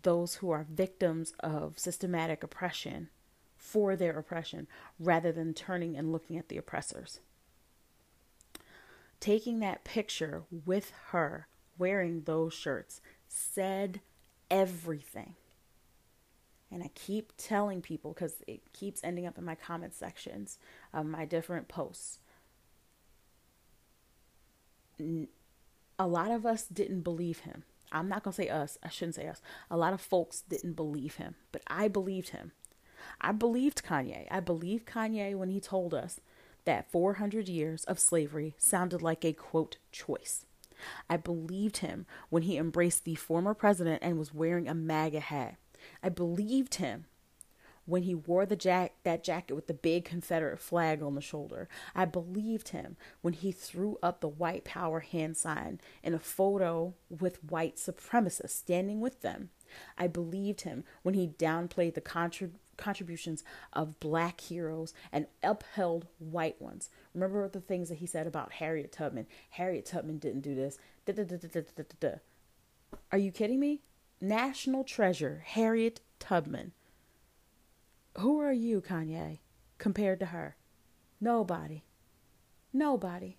[0.03, 3.09] those who are victims of systematic oppression
[3.57, 4.69] for their oppression
[5.01, 7.21] rather than turning and looking at the oppressors.
[9.21, 11.49] Taking that picture with her
[11.79, 14.01] wearing those shirts said
[14.51, 15.35] everything.
[16.71, 20.59] And I keep telling people because it keeps ending up in my comment sections
[20.93, 22.19] of my different posts.
[25.99, 27.65] A lot of us didn't believe him.
[27.93, 28.79] I'm not going to say us.
[28.83, 29.41] I shouldn't say us.
[29.71, 32.53] A lot of folks didn't believe him, but I believed him.
[33.21, 34.27] I believed Kanye.
[34.31, 36.21] I believed Kanye when he told us
[36.67, 40.45] that 400 years of slavery sounded like a quote choice.
[41.09, 45.57] I believed him when he embraced the former president and was wearing a MAGA hat.
[46.03, 47.07] I believed him
[47.87, 51.69] when he wore the jack that jacket with the big Confederate flag on the shoulder.
[51.95, 56.95] I believed him when he threw up the white power hand sign in a photo
[57.09, 59.51] with white supremacists standing with them.
[59.97, 66.61] I believed him when he downplayed the contra- contributions of black heroes and upheld white
[66.61, 66.91] ones.
[67.15, 69.27] Remember the things that he said about Harriet Tubman.
[69.51, 70.79] Harriet Tubman didn't do this.
[73.13, 73.83] Are you kidding me?
[74.21, 76.73] National treasure, Harriet Tubman.
[78.19, 79.41] Who are you, Kanye,
[79.79, 80.57] compared to her?
[81.21, 81.85] Nobody.
[82.73, 83.39] Nobody.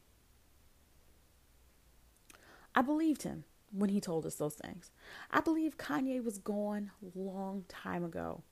[2.76, 4.92] I believed him when he told us those things.
[5.32, 8.44] I believe Kanye was gone long time ago.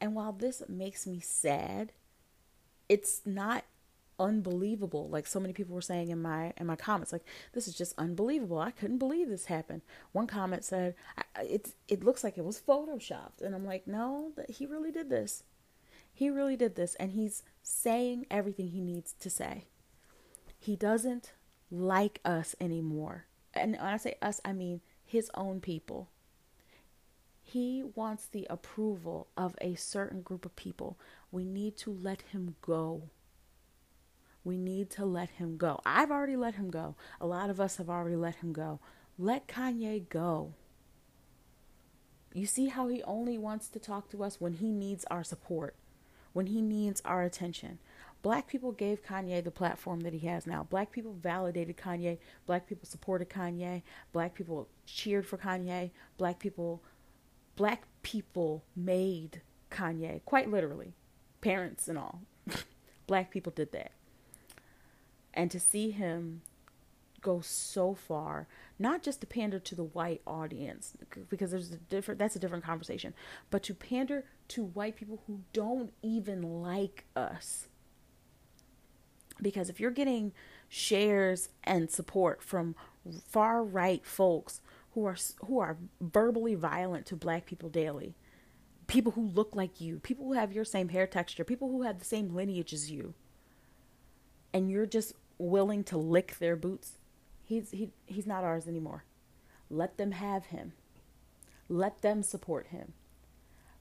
[0.00, 1.92] And while this makes me sad,
[2.88, 3.64] it's not
[4.18, 5.08] unbelievable.
[5.08, 7.94] Like so many people were saying in my in my comments like this is just
[7.98, 8.58] unbelievable.
[8.58, 9.82] I couldn't believe this happened.
[10.12, 10.94] One comment said
[11.42, 13.42] it's it looks like it was photoshopped.
[13.42, 15.42] And i'm like no that he really did this.
[16.12, 19.64] He really did this and he's saying everything he needs to say.
[20.58, 21.32] He doesn't
[21.70, 23.26] like us anymore.
[23.52, 26.08] And when i say us i mean his own people
[27.48, 30.98] he wants the approval of a certain group of people.
[31.30, 33.02] We need to let him go.
[34.42, 35.80] We need to let him go.
[35.86, 36.96] I've already let him go.
[37.20, 38.80] A lot of us have already let him go.
[39.16, 40.54] Let Kanye go.
[42.34, 45.76] You see how he only wants to talk to us when he needs our support,
[46.32, 47.78] when he needs our attention.
[48.22, 50.66] Black people gave Kanye the platform that he has now.
[50.68, 52.18] Black people validated Kanye.
[52.44, 53.82] Black people supported Kanye.
[54.12, 55.92] Black people cheered for Kanye.
[56.18, 56.82] Black people
[57.56, 59.40] black people made
[59.70, 60.94] Kanye, quite literally,
[61.40, 62.20] parents and all.
[63.06, 63.92] black people did that.
[65.34, 66.42] And to see him
[67.20, 68.46] go so far,
[68.78, 70.96] not just to pander to the white audience,
[71.28, 73.14] because there's a different that's a different conversation,
[73.50, 77.68] but to pander to white people who don't even like us.
[79.42, 80.32] Because if you're getting
[80.68, 82.74] shares and support from
[83.28, 84.60] far right folks
[84.96, 88.14] who are who are verbally violent to black people daily.
[88.86, 91.98] People who look like you, people who have your same hair texture, people who have
[91.98, 93.12] the same lineage as you.
[94.54, 96.92] And you're just willing to lick their boots.
[97.44, 99.04] He's he he's not ours anymore.
[99.68, 100.72] Let them have him.
[101.68, 102.94] Let them support him.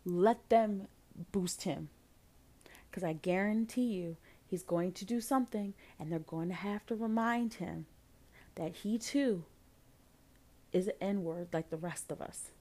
[0.03, 0.89] Let them
[1.31, 1.87] boost him.
[2.91, 6.95] Cuz I guarantee you he's going to do something and they're going to have to
[6.95, 7.85] remind him
[8.55, 9.45] that he too
[10.75, 12.51] is an N word like the rest of us.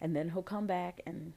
[0.00, 1.34] And then he'll come back and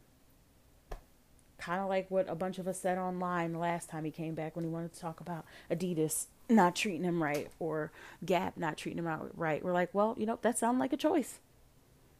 [1.59, 4.55] kind of like what a bunch of us said online last time he came back
[4.55, 7.91] when he wanted to talk about Adidas not treating him right or
[8.25, 9.63] Gap not treating him out right.
[9.63, 11.39] We're like, well, you know, that sounds like a choice.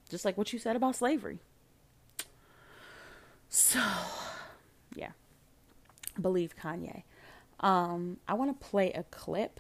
[0.09, 1.39] Just like what you said about slavery.
[3.49, 3.81] So,
[4.95, 5.11] yeah.
[6.21, 7.01] Believe Kanye.
[7.59, 9.59] Um, I want to play a clip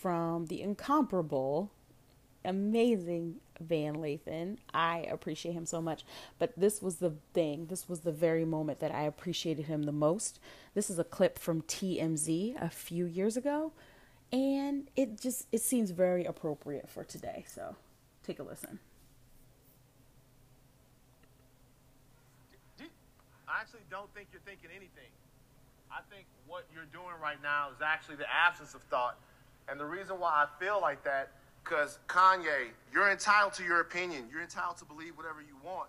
[0.00, 1.70] from the incomparable,
[2.44, 4.58] amazing Van Lathan.
[4.72, 6.04] I appreciate him so much.
[6.38, 9.92] But this was the thing, this was the very moment that I appreciated him the
[9.92, 10.38] most.
[10.74, 13.72] This is a clip from TMZ a few years ago,
[14.32, 17.44] and it just it seems very appropriate for today.
[17.48, 17.76] So,
[18.22, 18.78] take a listen.
[23.48, 25.10] I actually don't think you're thinking anything.
[25.90, 29.16] I think what you're doing right now is actually the absence of thought
[29.70, 31.30] and the reason why I feel like that,
[31.62, 34.24] because Kanye, you're entitled to your opinion.
[34.30, 35.88] You're entitled to believe whatever you want.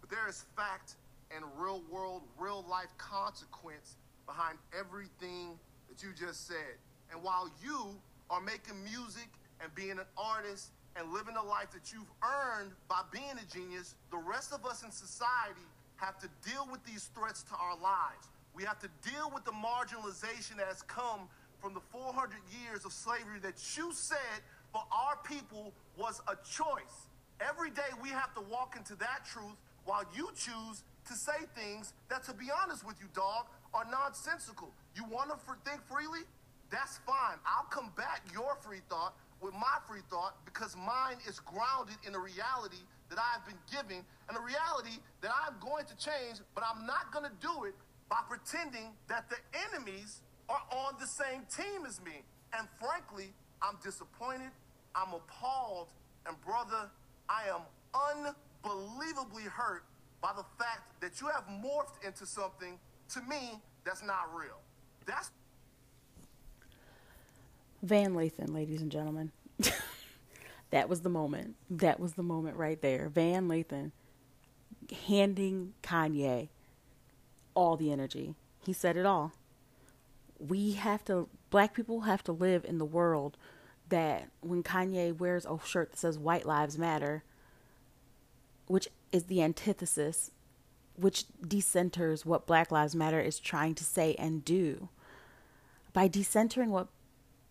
[0.00, 0.94] But there is fact
[1.34, 5.58] and real world, real life consequence behind everything
[5.88, 6.80] that you just said.
[7.12, 7.94] And while you
[8.30, 9.28] are making music
[9.60, 13.94] and being an artist and living a life that you've earned by being a genius,
[14.10, 15.66] the rest of us in society
[15.96, 18.28] have to deal with these threats to our lives.
[18.54, 21.28] We have to deal with the marginalization that has come
[21.60, 24.40] from the 400 years of slavery that you said
[24.72, 27.08] for our people was a choice.
[27.40, 31.94] Every day we have to walk into that truth while you choose to say things
[32.10, 34.70] that, to be honest with you, dog, are nonsensical.
[34.94, 36.24] You want to think freely?
[36.70, 37.40] that's fine.
[37.46, 42.18] I'll combat your free thought with my free thought because mine is grounded in a
[42.18, 46.84] reality that I've been giving and a reality that I'm going to change, but I'm
[46.84, 47.74] not going to do it
[48.08, 49.36] by pretending that the
[49.72, 52.22] enemies are on the same team as me.
[52.58, 53.32] And frankly,
[53.62, 54.50] I'm disappointed,
[54.94, 55.88] I'm appalled,
[56.26, 56.90] and brother,
[57.28, 57.62] I am
[58.64, 59.84] unbelievably hurt
[60.20, 62.78] by the fact that you have morphed into something
[63.10, 64.58] to me that's not real.
[65.06, 65.30] That's
[67.82, 69.30] Van Lathan, ladies and gentlemen.
[70.70, 71.54] that was the moment.
[71.70, 73.08] That was the moment right there.
[73.08, 73.92] Van Lathan
[75.06, 76.48] handing Kanye
[77.54, 78.34] all the energy.
[78.64, 79.32] He said it all.
[80.38, 83.36] We have to, black people have to live in the world
[83.88, 87.24] that when Kanye wears a shirt that says White Lives Matter,
[88.66, 90.30] which is the antithesis,
[90.94, 94.88] which decenters what Black Lives Matter is trying to say and do.
[95.92, 96.88] By decentering what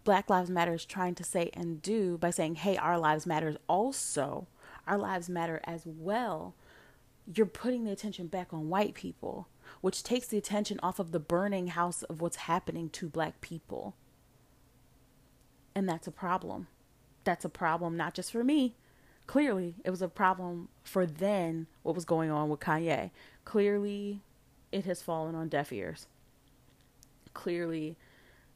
[0.03, 3.57] Black Lives Matter is trying to say and do by saying, hey, our lives matter
[3.67, 4.47] also,
[4.85, 6.55] our lives matter as well,
[7.33, 9.47] you're putting the attention back on white people,
[9.81, 13.95] which takes the attention off of the burning house of what's happening to black people.
[15.75, 16.67] And that's a problem.
[17.23, 18.75] That's a problem not just for me.
[19.27, 23.11] Clearly, it was a problem for then what was going on with Kanye.
[23.43, 24.21] Clearly,
[24.71, 26.07] it has fallen on deaf ears.
[27.33, 27.97] Clearly,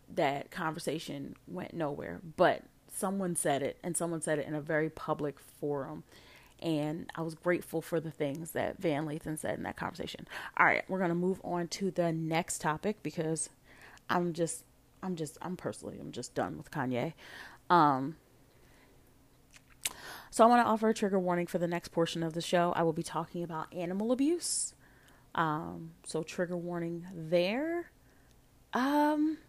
[0.09, 2.21] that conversation went nowhere.
[2.37, 6.03] But someone said it, and someone said it in a very public forum.
[6.61, 10.27] And I was grateful for the things that Van Lathan said in that conversation.
[10.57, 13.49] All right, we're gonna move on to the next topic because
[14.09, 14.63] I'm just,
[15.01, 17.13] I'm just, I'm personally, I'm just done with Kanye.
[17.69, 18.17] Um,
[20.29, 22.71] so I want to offer a trigger warning for the next portion of the show.
[22.75, 24.73] I will be talking about animal abuse.
[25.35, 27.91] Um, so trigger warning there.
[28.73, 29.39] Um,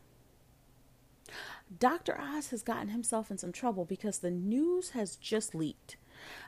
[1.79, 2.21] Dr.
[2.21, 5.97] Oz has gotten himself in some trouble because the news has just leaked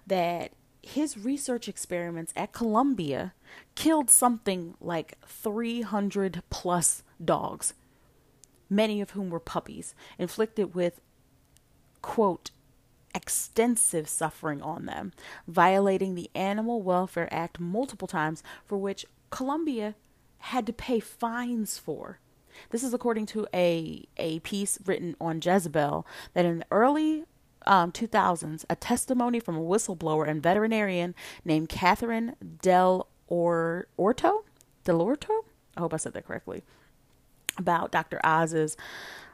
[0.07, 0.53] that
[0.83, 3.33] his research experiments at Columbia
[3.75, 7.75] killed something like 300 plus dogs,
[8.69, 11.01] many of whom were puppies, inflicted with,
[12.03, 12.51] quote,
[13.15, 15.13] extensive suffering on them,
[15.47, 19.95] violating the Animal Welfare Act multiple times, for which Columbia
[20.39, 22.19] had to pay fines for.
[22.71, 27.25] This is according to a, a piece written on Jezebel that in the early
[27.67, 34.45] um, 2000s, a testimony from a whistleblower and veterinarian named Catherine Del or- Orto,
[34.85, 35.45] Delorto,
[35.77, 36.63] I hope I said that correctly,
[37.59, 38.21] about Dr.
[38.25, 38.77] Oz's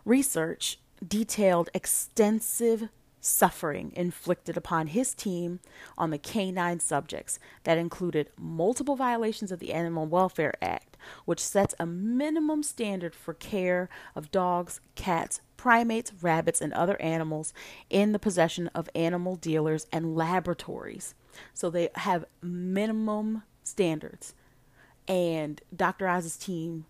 [0.04, 2.88] research detailed extensive
[3.20, 5.60] suffering inflicted upon his team
[5.98, 11.74] on the canine subjects that included multiple violations of the Animal Welfare Act, which sets
[11.78, 17.52] a minimum standard for care of dogs, cats, primates, rabbits, and other animals
[17.90, 21.14] in the possession of animal dealers and laboratories.
[21.52, 24.32] So they have minimum standards.
[25.06, 26.08] And Dr.
[26.08, 26.86] Oz's team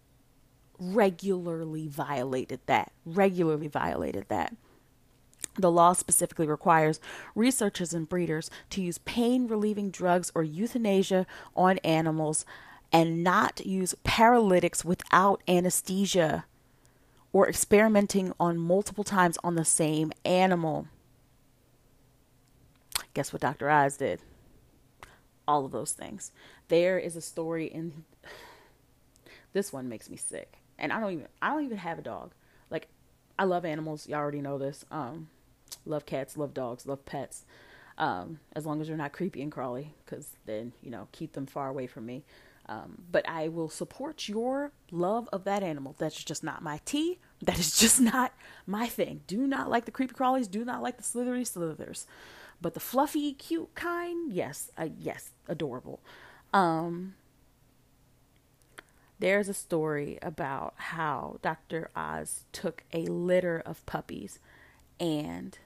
[0.78, 4.54] regularly violated that, regularly violated that.
[5.58, 7.00] The law specifically requires
[7.34, 12.46] researchers and breeders to use pain relieving drugs or euthanasia on animals
[12.92, 16.44] and not use paralytics without anesthesia
[17.32, 20.88] or experimenting on multiple times on the same animal.
[23.14, 23.70] Guess what Dr.
[23.70, 24.20] Oz did?
[25.46, 26.32] All of those things.
[26.68, 28.04] There is a story in
[29.52, 30.58] this one makes me sick.
[30.78, 32.32] And I don't even I don't even have a dog.
[32.70, 32.88] Like
[33.38, 34.84] I love animals, y'all already know this.
[34.90, 35.28] Um
[35.84, 37.44] love cats, love dogs, love pets.
[37.98, 41.44] Um, as long as they're not creepy and crawly, because then, you know, keep them
[41.44, 42.24] far away from me.
[42.70, 45.96] Um, but I will support your love of that animal.
[45.98, 47.18] That's just not my tea.
[47.42, 48.32] That is just not
[48.64, 49.22] my thing.
[49.26, 50.48] Do not like the creepy crawlies.
[50.48, 52.06] Do not like the slithery slithers.
[52.60, 55.98] But the fluffy, cute kind, yes, uh, yes, adorable.
[56.52, 57.14] Um,
[59.18, 61.90] there's a story about how Dr.
[61.96, 64.38] Oz took a litter of puppies
[65.00, 65.58] and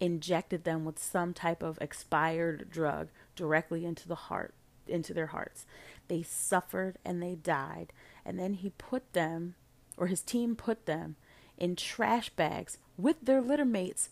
[0.00, 4.54] injected them with some type of expired drug directly into the heart
[4.88, 5.66] into their hearts.
[6.08, 7.92] They suffered and they died.
[8.24, 9.54] And then he put them
[9.96, 11.16] or his team put them
[11.56, 14.08] in trash bags with their litter mates,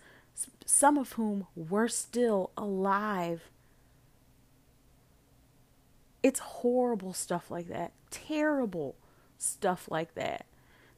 [0.64, 3.50] some of whom were still alive.
[6.22, 7.92] It's horrible stuff like that.
[8.10, 8.96] Terrible
[9.38, 10.46] stuff like that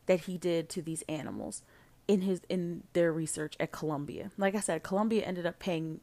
[0.07, 1.63] that he did to these animals
[2.07, 4.31] in his in their research at Columbia.
[4.39, 6.01] Like I said, Columbia ended up paying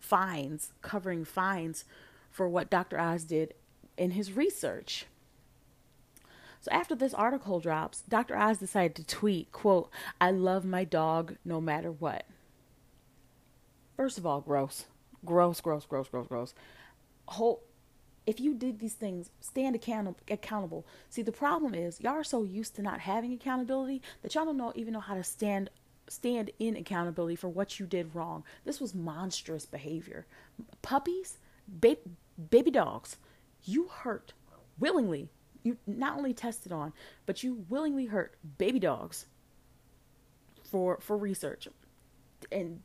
[0.00, 1.84] fines, covering fines
[2.30, 2.98] for what Dr.
[2.98, 3.54] Oz did
[3.96, 5.06] in his research.
[6.60, 8.36] So after this article drops, Dr.
[8.36, 9.90] Oz decided to tweet, quote,
[10.20, 12.24] I love my dog no matter what.
[13.96, 14.86] First of all, gross.
[15.24, 16.54] Gross, gross, gross, gross, gross.
[17.26, 17.62] Whole
[18.26, 20.86] if you did these things, stand account- accountable.
[21.10, 24.56] See, the problem is y'all are so used to not having accountability that y'all don't
[24.56, 25.70] know even know how to stand
[26.08, 28.44] stand in accountability for what you did wrong.
[28.64, 30.26] This was monstrous behavior.
[30.82, 31.96] Puppies, ba-
[32.50, 33.16] baby dogs,
[33.64, 34.32] you hurt
[34.78, 35.30] willingly.
[35.62, 36.92] You not only tested on,
[37.26, 39.26] but you willingly hurt baby dogs
[40.62, 41.68] for for research.
[42.52, 42.80] And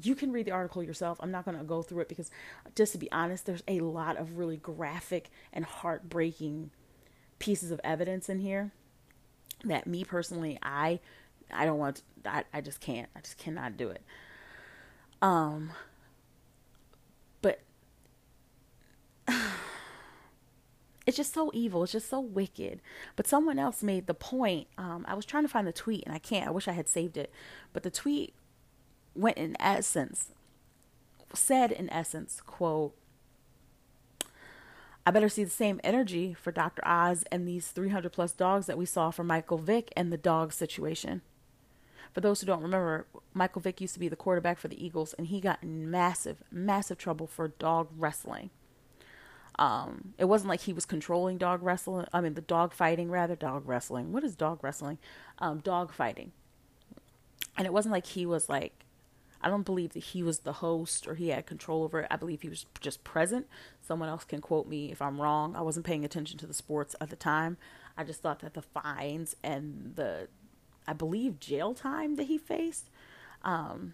[0.00, 1.18] you can read the article yourself.
[1.20, 2.30] I'm not going to go through it because,
[2.74, 6.70] just to be honest, there's a lot of really graphic and heartbreaking
[7.38, 8.72] pieces of evidence in here
[9.64, 11.00] that me personally, I,
[11.52, 12.02] I don't want.
[12.24, 13.08] To, I, I just can't.
[13.14, 14.02] I just cannot do it.
[15.22, 15.72] Um,
[21.06, 21.82] it's just so evil.
[21.82, 22.80] It's just so wicked.
[23.16, 24.68] But someone else made the point.
[24.78, 26.48] Um, I was trying to find the tweet and I can't.
[26.48, 27.30] I wish I had saved it.
[27.72, 28.34] But the tweet
[29.14, 30.30] went in essence,
[31.32, 32.94] said in essence, quote,
[35.06, 36.82] I better see the same energy for Dr.
[36.86, 40.52] Oz and these 300 plus dogs that we saw for Michael Vick and the dog
[40.52, 41.20] situation.
[42.14, 45.12] For those who don't remember, Michael Vick used to be the quarterback for the Eagles,
[45.14, 48.50] and he got in massive, massive trouble for dog wrestling.
[49.56, 52.06] Um, it wasn't like he was controlling dog wrestling.
[52.12, 54.12] I mean, the dog fighting, rather, dog wrestling.
[54.12, 54.98] What is dog wrestling?
[55.38, 56.32] Um, dog fighting.
[57.56, 58.84] And it wasn't like he was like
[59.44, 62.06] I don't believe that he was the host or he had control over it.
[62.10, 63.46] I believe he was just present.
[63.82, 65.54] Someone else can quote me if I'm wrong.
[65.54, 67.58] I wasn't paying attention to the sports at the time.
[67.94, 70.28] I just thought that the fines and the,
[70.88, 72.88] I believe, jail time that he faced,
[73.42, 73.92] um,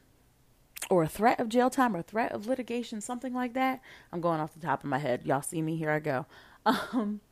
[0.88, 3.80] or a threat of jail time or a threat of litigation, something like that.
[4.12, 5.22] I'm going off the top of my head.
[5.24, 5.76] Y'all see me?
[5.76, 6.26] Here I go.
[6.66, 7.22] Um,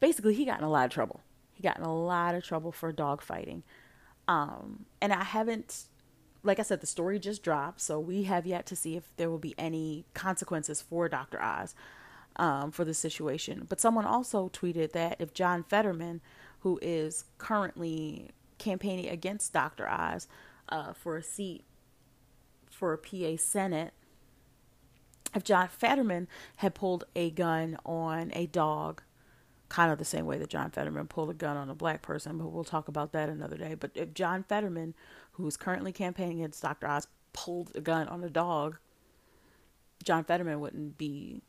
[0.00, 1.20] basically, he got in a lot of trouble.
[1.54, 3.62] He got in a lot of trouble for dog fighting.
[4.28, 5.88] Um, and I haven't
[6.42, 9.30] like I said, the story just dropped, so we have yet to see if there
[9.30, 11.40] will be any consequences for Dr.
[11.40, 11.74] Oz
[12.36, 13.66] um, for the situation.
[13.68, 16.20] But someone also tweeted that if John Fetterman,
[16.60, 19.88] who is currently campaigning against Dr.
[19.88, 20.28] Oz
[20.68, 21.64] uh, for a seat
[22.80, 23.92] for a PA Senate,
[25.34, 26.26] if John Fetterman
[26.56, 29.02] had pulled a gun on a dog,
[29.68, 32.38] kind of the same way that John Fetterman pulled a gun on a black person,
[32.38, 33.74] but we'll talk about that another day.
[33.74, 34.94] But if John Fetterman
[35.32, 36.88] who is currently campaigning against Dr.
[36.88, 38.78] Oz, pulled a gun on a dog,
[40.02, 41.42] John Fetterman wouldn't be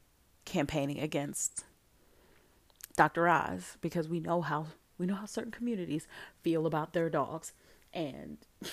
[0.43, 1.63] campaigning against
[2.97, 3.27] Dr.
[3.27, 4.67] Oz because we know how
[4.97, 6.07] we know how certain communities
[6.43, 7.53] feel about their dogs
[7.93, 8.37] and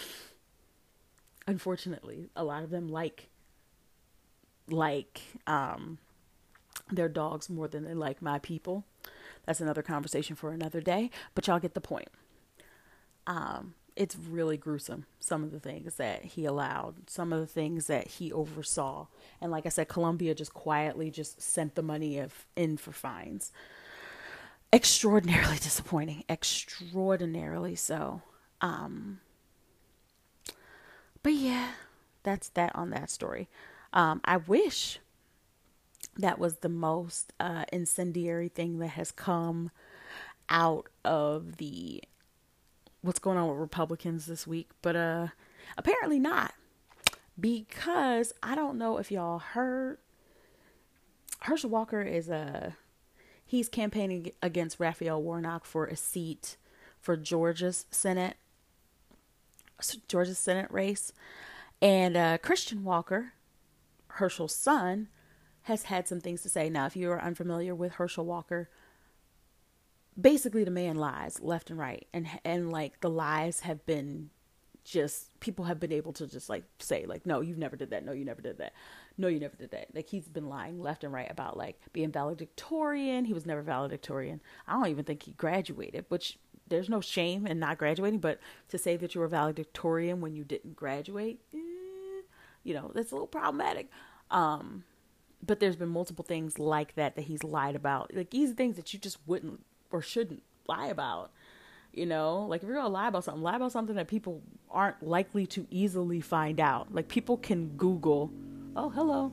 [1.48, 3.28] unfortunately a lot of them like
[4.68, 5.98] like um
[6.90, 8.84] their dogs more than they like my people.
[9.44, 12.08] That's another conversation for another day, but y'all get the point.
[13.26, 17.88] Um it's really gruesome some of the things that he allowed some of the things
[17.88, 19.08] that he oversaw
[19.40, 23.50] and like i said columbia just quietly just sent the money of, in for fines
[24.72, 28.22] extraordinarily disappointing extraordinarily so
[28.60, 29.18] um
[31.22, 31.70] but yeah
[32.22, 33.48] that's that on that story
[33.92, 34.98] um i wish
[36.16, 39.70] that was the most uh incendiary thing that has come
[40.48, 42.02] out of the
[43.02, 45.28] what's going on with Republicans this week, but uh
[45.76, 46.54] apparently not.
[47.38, 49.98] Because I don't know if y'all heard
[51.40, 52.76] Herschel Walker is a
[53.46, 56.56] he's campaigning against Raphael Warnock for a seat
[57.00, 58.36] for Georgia's Senate
[60.08, 61.12] Georgia's Senate race.
[61.80, 63.34] And uh, Christian Walker,
[64.08, 65.08] Herschel's son,
[65.62, 66.68] has had some things to say.
[66.68, 68.68] Now, if you are unfamiliar with Herschel Walker,
[70.20, 74.30] basically the man lies left and right and and like the lies have been
[74.84, 78.04] just people have been able to just like say like no you've never did that
[78.04, 78.72] no you never did that
[79.16, 82.10] no you never did that like he's been lying left and right about like being
[82.10, 86.38] valedictorian he was never valedictorian i don't even think he graduated which
[86.68, 88.38] there's no shame in not graduating but
[88.68, 92.22] to say that you were valedictorian when you didn't graduate eh,
[92.64, 93.90] you know that's a little problematic
[94.30, 94.84] um
[95.44, 98.92] but there's been multiple things like that that he's lied about like easy things that
[98.92, 101.30] you just wouldn't or shouldn't lie about.
[101.92, 105.02] You know, like if you're gonna lie about something, lie about something that people aren't
[105.02, 106.94] likely to easily find out.
[106.94, 108.30] Like people can Google,
[108.76, 109.32] oh, hello,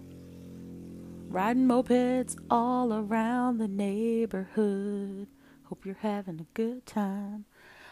[1.27, 5.27] riding mopeds all around the neighborhood.
[5.75, 7.43] Hope you're having a good time.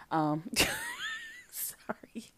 [0.10, 0.44] Um,
[1.52, 2.32] sorry.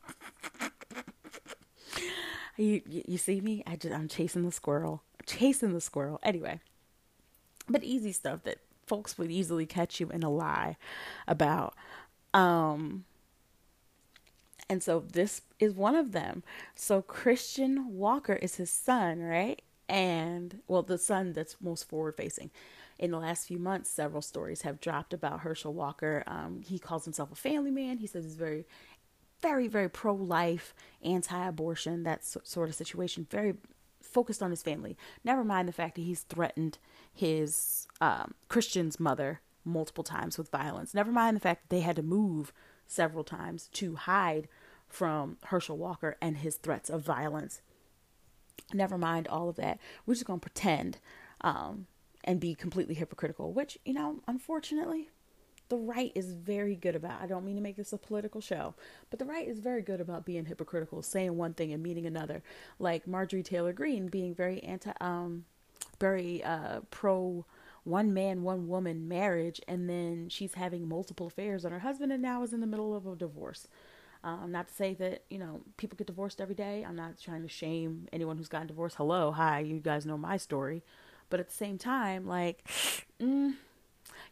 [2.58, 3.62] you, you, you see me?
[3.68, 6.20] I just I'm chasing the squirrel, chasing the squirrel.
[6.24, 6.62] Anyway,
[7.70, 10.78] but easy stuff that folks would easily catch you in a lie
[11.28, 11.76] about.
[12.34, 13.06] Um,
[14.68, 16.42] and so this is one of them.
[16.74, 19.62] So Christian Walker is his son, right?
[19.88, 22.50] And well, the son that's most forward facing.
[22.98, 26.24] In the last few months, several stories have dropped about Herschel Walker.
[26.28, 27.98] Um, he calls himself a family man.
[27.98, 28.66] He says he's very,
[29.42, 30.74] very, very pro life,
[31.04, 33.28] anti abortion, that sort of situation.
[33.30, 33.56] Very
[34.02, 34.98] focused on his family.
[35.24, 36.78] Never mind the fact that he's threatened
[37.14, 40.94] his um, Christian's mother multiple times with violence.
[40.94, 42.54] Never mind the fact that they had to move
[42.88, 44.48] several times to hide
[44.88, 47.62] from Herschel Walker and his threats of violence.
[48.74, 49.80] Never mind all of that.
[50.06, 51.00] We're just going to pretend
[51.42, 51.88] um,
[52.26, 55.10] and be completely hypocritical, which, you know, unfortunately,
[55.70, 57.22] the right is very good about.
[57.22, 58.76] I don't mean to make this a political show,
[59.10, 62.44] but the right is very good about being hypocritical, saying one thing and meaning another.
[62.78, 65.46] Like Marjorie Taylor Greene being very anti, um,
[66.00, 67.46] very uh, pro
[67.84, 72.22] one man, one woman marriage, and then she's having multiple affairs on her husband, and
[72.22, 73.68] now is in the middle of a divorce.
[74.24, 76.84] Um, not to say that you know people get divorced every day.
[76.88, 78.98] I'm not trying to shame anyone who's gotten divorced.
[78.98, 80.84] Hello, hi, you guys know my story,
[81.30, 82.68] but at the same time, like,
[83.22, 83.56] mm,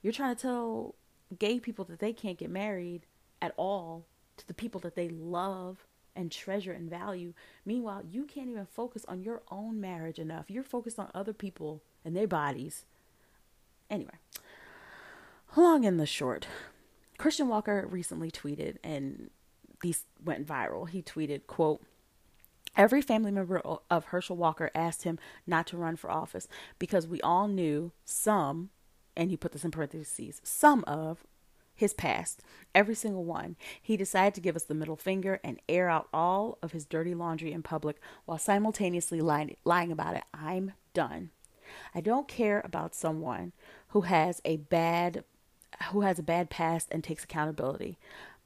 [0.01, 0.95] you're trying to tell
[1.37, 3.05] gay people that they can't get married
[3.41, 4.05] at all
[4.37, 5.85] to the people that they love
[6.15, 7.33] and treasure and value.
[7.65, 10.49] Meanwhile, you can't even focus on your own marriage enough.
[10.49, 12.85] You're focused on other people and their bodies
[13.93, 14.13] Anyway,
[15.55, 16.47] long and the short,
[17.19, 19.29] Christian Walker recently tweeted, and
[19.83, 20.89] these went viral.
[20.89, 21.83] He tweeted, quote,
[22.75, 26.47] Every family member of Herschel Walker asked him not to run for office
[26.79, 28.69] because we all knew some,
[29.15, 31.23] and he put this in parentheses, some of
[31.75, 32.41] his past,
[32.73, 33.55] every single one.
[33.81, 37.13] He decided to give us the middle finger and air out all of his dirty
[37.13, 40.23] laundry in public while simultaneously lying, lying about it.
[40.33, 41.29] I'm done.
[41.93, 43.53] I don't care about someone
[43.89, 45.23] who has a bad
[45.91, 47.97] who has a bad past and takes accountability.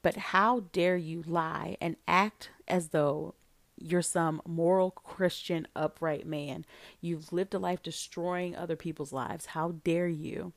[0.01, 3.36] But how dare you lie and act as though
[3.78, 6.65] you're some moral Christian upright man.
[7.01, 9.47] You've lived a life destroying other people's lives.
[9.47, 10.53] How dare you?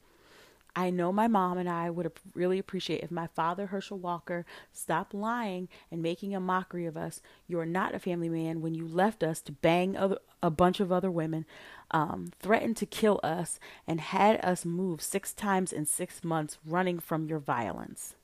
[0.76, 5.12] I know my mom and I would really appreciate if my father, Herschel Walker, stopped
[5.12, 7.20] lying and making a mockery of us.
[7.48, 9.96] You are not a family man when you left us to bang
[10.42, 11.44] a bunch of other women,
[11.90, 17.00] um, threatened to kill us, and had us move six times in six months running
[17.00, 18.14] from your violence.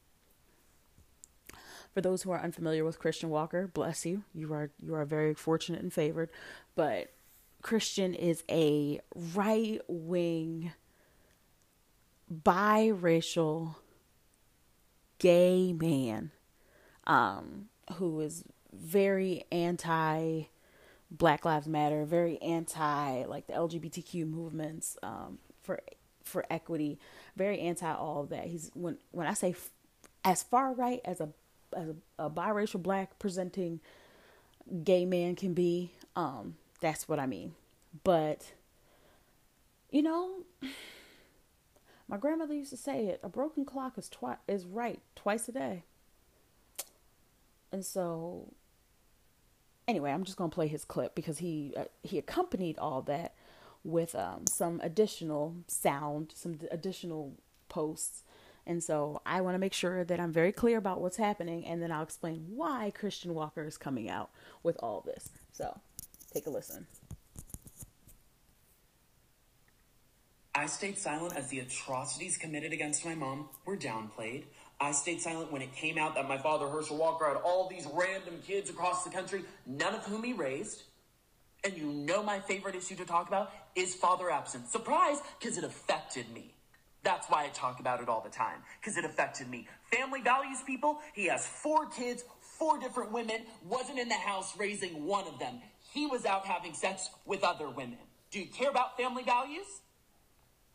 [1.97, 4.23] For those who are unfamiliar with Christian Walker, bless you.
[4.35, 6.29] You are you are very fortunate and favored.
[6.75, 7.11] But
[7.63, 9.01] Christian is a
[9.35, 10.73] right wing
[12.31, 13.77] biracial
[15.19, 16.33] gay man
[17.07, 18.45] um, who is
[18.75, 20.43] very anti
[21.11, 25.81] Black Lives Matter, very anti like the LGBTQ movements um, for
[26.25, 26.99] for equity,
[27.37, 28.49] very anti all of that.
[28.49, 29.71] He's when when I say f-
[30.27, 31.31] as far right as a
[31.75, 33.81] as a, a, biracial black presenting
[34.85, 37.55] gay man can be, um, that's what I mean.
[38.05, 38.53] But
[39.91, 40.45] you know
[42.09, 45.53] my grandmother used to say it: a broken clock is twi- is right twice a
[45.53, 45.83] day.
[47.73, 48.53] And so,
[49.89, 53.35] anyway, I'm just gonna play his clip because he uh, he accompanied all that
[53.83, 57.33] with um, some additional sound, some additional
[57.69, 58.23] posts.
[58.67, 61.81] And so I want to make sure that I'm very clear about what's happening, and
[61.81, 64.31] then I'll explain why Christian Walker is coming out
[64.63, 65.31] with all this.
[65.53, 65.79] So
[66.33, 66.87] take a listen.
[70.55, 74.45] I stayed silent as the atrocities committed against my mom were downplayed.
[74.81, 77.87] I stayed silent when it came out that my father, Herschel Walker, had all these
[77.93, 80.83] random kids across the country, none of whom he raised.
[81.63, 84.73] And you know my favorite issue to talk about is father absence.
[84.73, 86.56] Surprise, because it affected me.
[87.07, 89.69] That's why I talk about it all the time, because it affected me.
[89.93, 90.99] Family values people.
[91.15, 95.61] He has four kids, four different women, wasn't in the house raising one of them.
[95.93, 97.99] He was out having sex with other women.
[98.33, 99.67] Do you care about family values?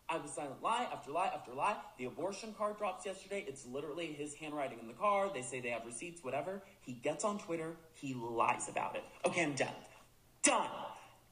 [0.08, 1.76] I was silent lie after lie after lie.
[1.98, 3.44] The abortion card drops yesterday.
[3.46, 5.32] It's literally his handwriting in the card.
[5.34, 6.62] They say they have receipts, whatever.
[6.80, 7.76] He gets on Twitter.
[7.96, 9.04] He lies about it.
[9.26, 9.76] Okay, I'm done.
[10.44, 10.70] Done.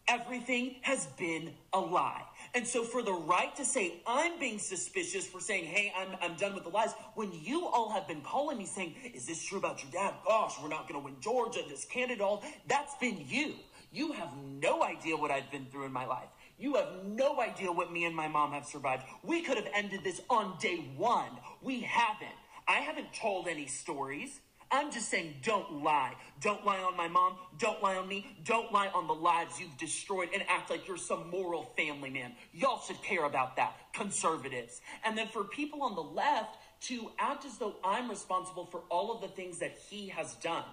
[0.09, 2.23] Everything has been a lie.
[2.55, 6.35] And so for the right to say I'm being suspicious for saying, hey, I'm, I'm
[6.35, 9.59] done with the lies, when you all have been calling me saying, is this true
[9.59, 10.15] about your dad?
[10.25, 13.53] Gosh, we're not going to win Georgia, this candidate, all that's been you.
[13.91, 14.29] You have
[14.61, 16.27] no idea what I've been through in my life.
[16.57, 19.03] You have no idea what me and my mom have survived.
[19.23, 21.29] We could have ended this on day one.
[21.61, 22.29] We haven't.
[22.67, 24.41] I haven't told any stories.
[24.71, 26.13] I'm just saying, don't lie.
[26.41, 27.35] Don't lie on my mom.
[27.57, 28.37] Don't lie on me.
[28.45, 32.33] Don't lie on the lives you've destroyed and act like you're some moral family man.
[32.53, 34.81] Y'all should care about that, conservatives.
[35.03, 39.13] And then for people on the left to act as though I'm responsible for all
[39.13, 40.63] of the things that he has done.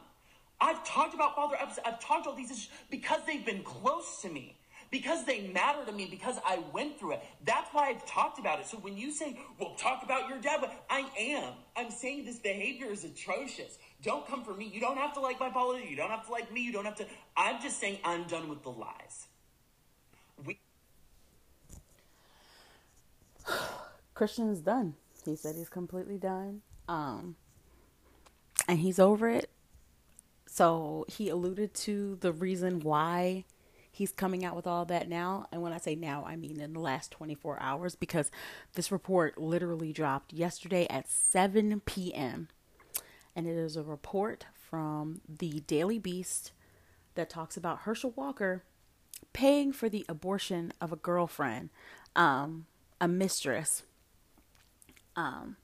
[0.61, 1.87] I've talked about father absence.
[1.87, 4.57] I've talked about these issues because they've been close to me
[4.91, 7.23] because they matter to me, because I went through it.
[7.45, 8.67] That's why I've talked about it.
[8.67, 11.53] So when you say, well, talk about your dad, but I am.
[11.77, 13.79] I'm saying this behavior is atrocious.
[14.03, 14.71] Don't come for me.
[14.73, 15.91] You don't have to like my politics.
[15.91, 16.61] You don't have to like me.
[16.63, 17.07] You don't have to.
[17.37, 19.27] I'm just saying I'm done with the lies.
[20.45, 20.59] We.
[24.15, 24.95] Christian's done.
[25.25, 26.63] He said he's completely done.
[26.89, 27.37] Um,
[28.69, 29.51] and he's over it.
[30.47, 33.45] So he alluded to the reason why
[33.91, 35.47] he's coming out with all that now.
[35.51, 38.31] And when I say now, I mean in the last 24 hours because
[38.75, 42.49] this report literally dropped yesterday at 7 p.m.
[43.37, 46.53] And it is a report from the Daily Beast
[47.15, 48.65] that talks about Herschel Walker
[49.33, 51.69] paying for the abortion of a girlfriend,
[52.17, 52.67] um,
[52.99, 53.83] a mistress.
[55.15, 55.57] Um,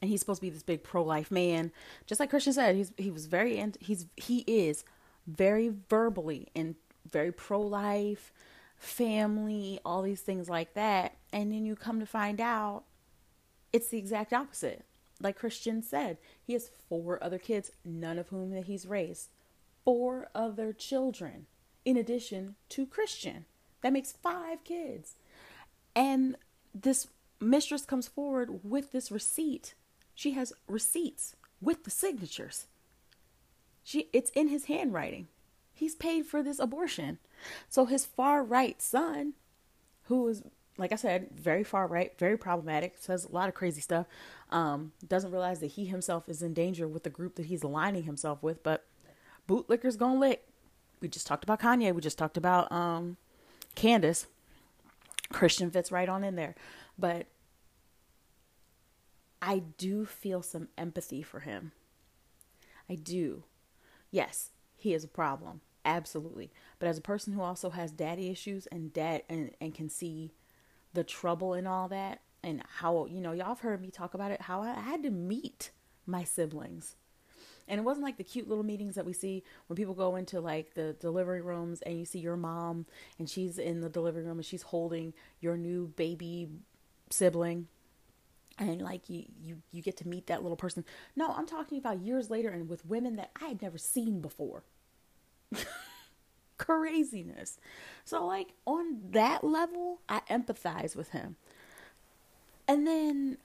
[0.00, 1.72] and he's supposed to be this big pro-life man,
[2.06, 2.76] just like Christian said.
[2.76, 4.84] He's he was very he's he is
[5.26, 6.76] very verbally and
[7.10, 8.32] very pro life,
[8.76, 11.16] family, all these things like that.
[11.32, 12.84] And then you come to find out
[13.72, 14.84] it's the exact opposite.
[15.20, 19.28] Like Christian said, he has four other kids, none of whom that he's raised.
[19.84, 21.46] Four other children,
[21.84, 23.46] in addition to Christian.
[23.82, 25.14] That makes five kids.
[25.94, 26.36] And
[26.74, 27.08] this
[27.40, 29.74] mistress comes forward with this receipt.
[30.14, 32.66] She has receipts with the signatures.
[33.84, 35.28] She it's in his handwriting.
[35.72, 37.18] He's paid for this abortion.
[37.68, 39.34] So his far right son,
[40.04, 40.42] who is,
[40.78, 44.06] like I said, very far right, very problematic, says a lot of crazy stuff,
[44.50, 48.04] um, doesn't realize that he himself is in danger with the group that he's aligning
[48.04, 48.62] himself with.
[48.62, 48.84] But
[49.48, 50.46] bootlicker's gonna lick.
[51.00, 51.94] We just talked about Kanye.
[51.94, 53.16] We just talked about um,
[53.74, 54.26] Candace.
[55.32, 56.54] Christian fits right on in there.
[56.98, 57.26] But
[59.42, 61.72] I do feel some empathy for him.
[62.88, 63.44] I do.
[64.10, 65.60] Yes, he is a problem.
[65.84, 66.50] Absolutely.
[66.78, 70.32] But as a person who also has daddy issues and dad and, and can see
[70.94, 74.30] the trouble in all that and how you know, y'all have heard me talk about
[74.30, 75.72] it, how I had to meet
[76.06, 76.94] my siblings.
[77.68, 80.40] And it wasn't like the cute little meetings that we see when people go into
[80.40, 82.86] like the delivery rooms and you see your mom
[83.18, 86.48] and she's in the delivery room and she's holding your new baby
[87.10, 87.66] sibling
[88.58, 90.84] and like you you you get to meet that little person.
[91.16, 94.62] No, I'm talking about years later and with women that I had never seen before.
[96.58, 97.58] Craziness.
[98.04, 101.36] So, like, on that level, I empathize with him.
[102.68, 103.38] And then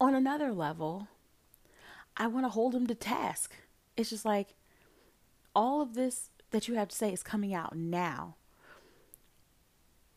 [0.00, 1.08] on another level,
[2.16, 3.54] I want to hold him to task.
[3.96, 4.54] It's just like
[5.54, 8.36] all of this that you have to say is coming out now.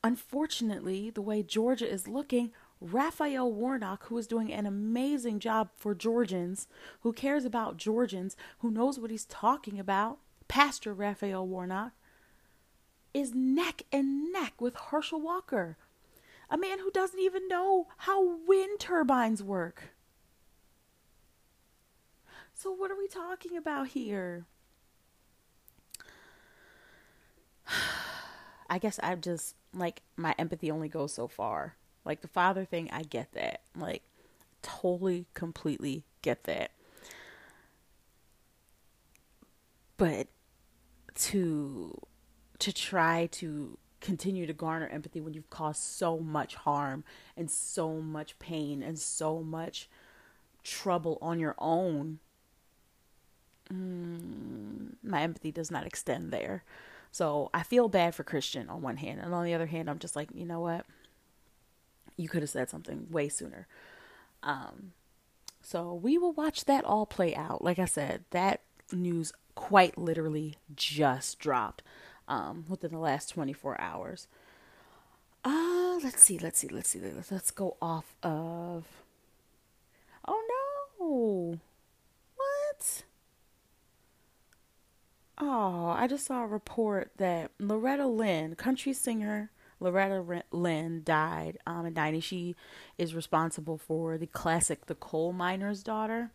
[0.03, 5.95] Unfortunately, the way Georgia is looking, Raphael Warnock, who is doing an amazing job for
[5.95, 6.67] Georgians,
[7.01, 10.19] who cares about Georgians, who knows what he's talking about,
[10.49, 11.93] Pastor Raphael Warnock,
[13.13, 15.77] is neck and neck with Herschel Walker,
[16.49, 19.93] a man who doesn't even know how wind turbines work.
[22.53, 24.45] So, what are we talking about here?
[28.69, 31.75] I guess I just like my empathy only goes so far.
[32.05, 33.61] Like the father thing, I get that.
[33.75, 34.03] Like,
[34.61, 36.71] totally, completely get that.
[39.97, 40.27] But
[41.15, 41.99] to
[42.59, 47.03] to try to continue to garner empathy when you've caused so much harm
[47.35, 49.89] and so much pain and so much
[50.63, 52.19] trouble on your own
[53.71, 56.63] mm, my empathy does not extend there
[57.11, 59.99] so i feel bad for christian on one hand and on the other hand i'm
[59.99, 60.85] just like you know what
[62.17, 63.67] you could have said something way sooner.
[64.41, 64.93] Um,
[65.61, 67.63] so we will watch that all play out.
[67.63, 71.83] Like I said, that news quite literally just dropped
[72.27, 74.27] um, within the last 24 hours.
[75.43, 76.99] Uh, let's see, let's see, let's see.
[76.99, 78.85] Let's, let's go off of.
[80.25, 80.41] Oh
[80.99, 81.59] no!
[82.35, 83.03] What?
[85.37, 91.85] Oh, I just saw a report that Loretta Lynn, country singer, Loretta Lynn died um,
[91.85, 92.19] in 90.
[92.21, 92.55] She
[92.97, 96.31] is responsible for the classic The Coal Miner's Daughter.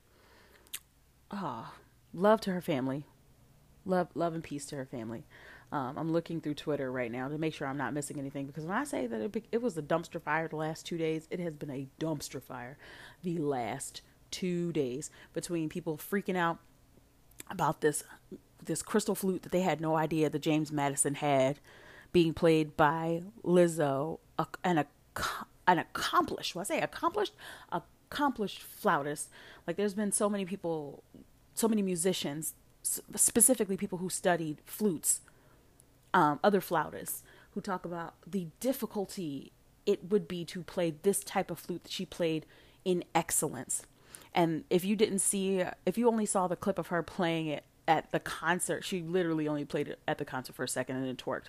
[1.31, 1.73] Oh,
[2.13, 3.05] love to her family.
[3.87, 5.25] Love, love and peace to her family.
[5.71, 8.65] Um, I'm looking through Twitter right now to make sure I'm not missing anything because
[8.65, 11.41] when I say that it, it was a dumpster fire the last two days, it
[11.41, 12.79] has been a dumpster fire
[13.23, 14.01] the last
[14.31, 16.59] two days between people freaking out
[17.51, 18.05] about this
[18.65, 21.59] this crystal flute that they had no idea that James Madison had
[22.13, 24.19] being played by Lizzo,
[24.65, 24.85] an
[25.67, 27.35] an accomplished, what I say accomplished,
[27.71, 29.29] accomplished flautist.
[29.67, 31.03] Like there's been so many people,
[31.55, 35.21] so many musicians, specifically people who studied flutes,
[36.15, 39.53] um, other flautists who talk about the difficulty
[39.89, 42.45] it would be to play this type of flute that she played
[42.85, 43.87] in excellence.
[44.35, 47.65] And if you didn't see, if you only saw the clip of her playing it
[47.89, 51.07] at the concert, she literally only played it at the concert for a second and
[51.07, 51.47] it twerked.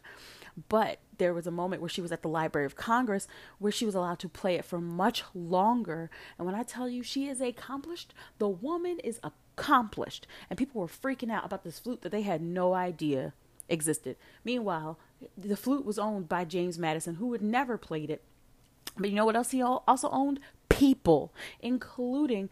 [0.70, 3.28] But there was a moment where she was at the Library of Congress
[3.60, 6.10] where she was allowed to play it for much longer.
[6.38, 10.28] And when I tell you she is accomplished, the woman is accomplished.
[10.49, 13.34] And people were freaking out about this flute that they had no idea
[13.70, 14.17] existed.
[14.43, 14.99] Meanwhile,
[15.38, 18.24] the flute was owned by James Madison, who had never played it.
[18.97, 20.39] But you know what else he also owned?
[20.67, 22.49] People, including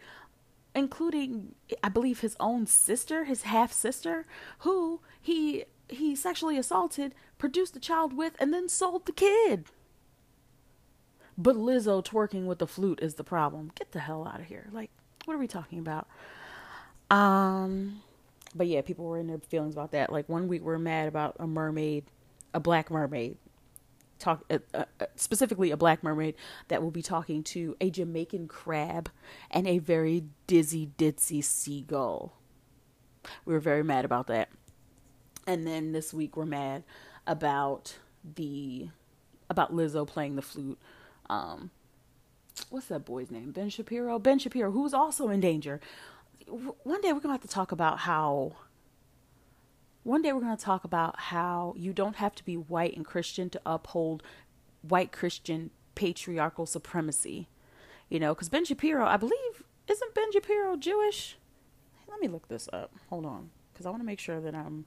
[0.74, 4.26] including I believe his own sister, his half sister,
[4.60, 9.66] who he he sexually assaulted, produced the child with, and then sold the kid.
[11.36, 13.70] But Lizzo twerking with the flute is the problem.
[13.74, 14.68] Get the hell out of here.
[14.72, 14.90] Like,
[15.24, 16.06] what are we talking about?
[17.10, 18.02] Um
[18.54, 20.12] but yeah, people were in their feelings about that.
[20.12, 22.04] Like one week we're mad about a mermaid,
[22.54, 23.36] a black mermaid,
[24.18, 26.34] talk uh, uh, uh, specifically a black mermaid
[26.68, 29.10] that will be talking to a Jamaican crab
[29.50, 32.34] and a very dizzy ditzy seagull.
[33.44, 34.48] We were very mad about that.
[35.46, 36.84] And then this week we're mad
[37.26, 37.96] about
[38.36, 38.88] the
[39.50, 40.78] about Lizzo playing the flute.
[41.30, 41.70] Um,
[42.68, 43.52] what's that boy's name?
[43.52, 44.18] Ben Shapiro.
[44.18, 45.80] Ben Shapiro, who's also in danger
[46.48, 48.56] one day we're going to have to talk about how
[50.02, 53.04] one day we're going to talk about how you don't have to be white and
[53.04, 54.22] Christian to uphold
[54.82, 57.48] white Christian patriarchal supremacy.
[58.08, 61.36] You know, because Ben Shapiro, I believe, isn't Ben Shapiro Jewish?
[62.08, 62.92] Let me look this up.
[63.10, 64.86] Hold on, because I want to make sure that I'm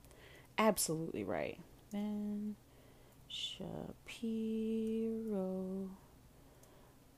[0.58, 1.60] absolutely right.
[1.92, 2.56] Ben
[3.28, 4.32] Shapiro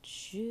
[0.02, 0.44] Jewish.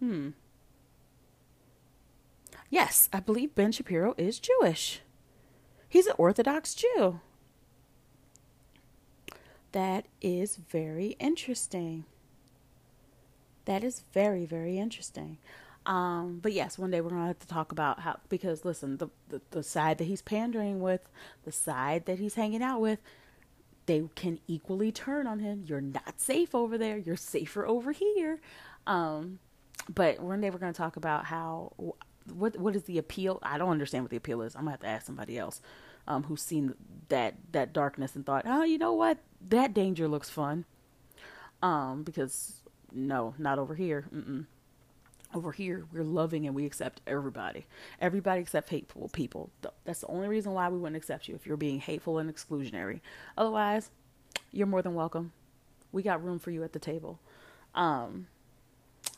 [0.00, 0.30] Hmm.
[2.68, 5.00] Yes, I believe Ben Shapiro is Jewish.
[5.88, 7.20] He's an Orthodox Jew.
[9.72, 12.04] That is very interesting.
[13.66, 15.38] That is very, very interesting.
[15.86, 19.08] Um, but yes, one day we're gonna have to talk about how because listen, the,
[19.28, 21.08] the the side that he's pandering with,
[21.44, 22.98] the side that he's hanging out with,
[23.86, 25.64] they can equally turn on him.
[25.66, 26.98] You're not safe over there.
[26.98, 28.40] You're safer over here.
[28.86, 29.38] Um,
[29.88, 31.72] but one day we're going to talk about how
[32.32, 33.38] what what is the appeal?
[33.42, 34.54] I don't understand what the appeal is.
[34.54, 35.60] I'm gonna have to ask somebody else
[36.08, 36.74] um, who's seen
[37.08, 39.18] that that darkness and thought, oh, you know what,
[39.48, 40.64] that danger looks fun.
[41.62, 42.60] Um, because
[42.92, 44.06] no, not over here.
[44.14, 44.46] Mm-mm.
[45.34, 47.66] Over here, we're loving and we accept everybody.
[48.00, 49.50] Everybody except hateful people.
[49.84, 53.00] That's the only reason why we wouldn't accept you if you're being hateful and exclusionary.
[53.36, 53.90] Otherwise,
[54.52, 55.32] you're more than welcome.
[55.92, 57.18] We got room for you at the table.
[57.74, 58.28] Um,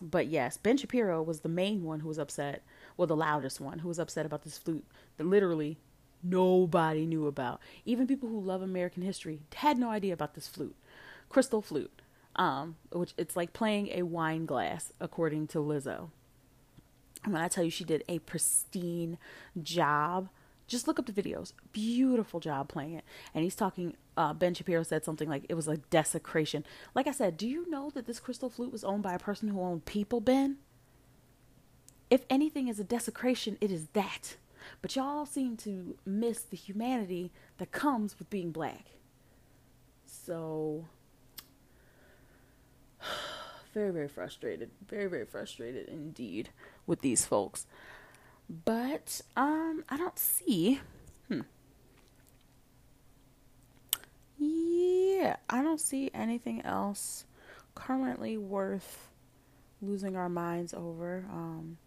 [0.01, 2.62] but yes, Ben Shapiro was the main one who was upset,
[2.96, 4.84] well, the loudest one who was upset about this flute
[5.16, 5.78] that literally
[6.22, 7.61] nobody knew about.
[7.84, 10.76] Even people who love American history had no idea about this flute,
[11.28, 12.03] crystal flute,
[12.36, 16.11] um, which it's like playing a wine glass, according to Lizzo.
[17.24, 19.18] And when I tell you she did a pristine
[19.61, 20.28] job
[20.68, 21.52] just look up the videos.
[21.72, 23.04] Beautiful job playing it.
[23.34, 26.64] And he's talking, uh, Ben Shapiro said something like it was a desecration.
[26.94, 29.48] Like I said, do you know that this crystal flute was owned by a person
[29.48, 30.58] who owned people, Ben?
[32.10, 34.36] If anything is a desecration, it is that.
[34.82, 38.86] But y'all seem to miss the humanity that comes with being black.
[40.04, 40.84] So,
[43.74, 44.70] very, very frustrated.
[44.86, 46.50] Very, very frustrated indeed
[46.86, 47.66] with these folks.
[48.49, 50.80] But um I don't see
[51.28, 51.40] hmm.
[54.38, 57.24] Yeah, I don't see anything else
[57.74, 59.09] currently worth
[59.82, 61.24] losing our minds over.
[61.30, 61.78] Um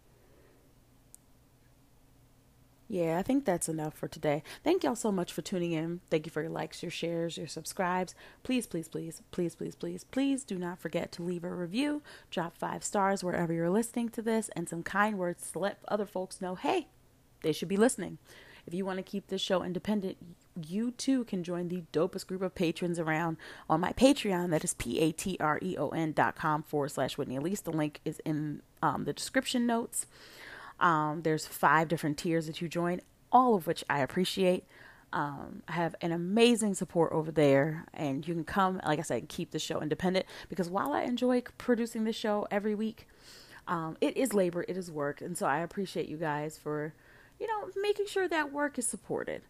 [2.92, 4.42] yeah, I think that's enough for today.
[4.62, 6.02] Thank y'all so much for tuning in.
[6.10, 8.14] Thank you for your likes, your shares, your subscribes.
[8.42, 12.58] Please, please, please, please, please, please, please do not forget to leave a review, drop
[12.58, 16.42] five stars wherever you're listening to this, and some kind words to let other folks
[16.42, 16.88] know hey,
[17.42, 18.18] they should be listening.
[18.66, 20.18] If you want to keep this show independent,
[20.68, 23.38] you too can join the dopest group of patrons around
[23.70, 24.50] on my Patreon.
[24.50, 27.62] That is P A T R E O N dot com forward slash Whitney Alese.
[27.62, 30.04] The link is in um, the description notes.
[30.80, 33.00] Um, there's five different tiers that you join,
[33.30, 34.64] all of which I appreciate.
[35.12, 39.28] Um, I have an amazing support over there, and you can come, like I said,
[39.28, 43.06] keep the show independent because while I enjoy producing the show every week,
[43.68, 46.94] um, it is labor, it is work, and so I appreciate you guys for,
[47.38, 49.42] you know, making sure that work is supported.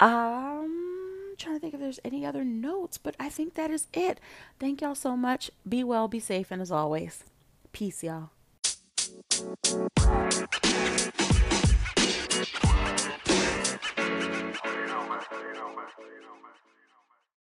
[0.00, 4.18] Um, trying to think if there's any other notes, but I think that is it.
[4.58, 5.50] Thank y'all so much.
[5.68, 7.24] Be well, be safe, and as always,
[7.72, 8.30] peace, y'all.
[9.18, 9.90] Thank
[11.40, 11.45] you.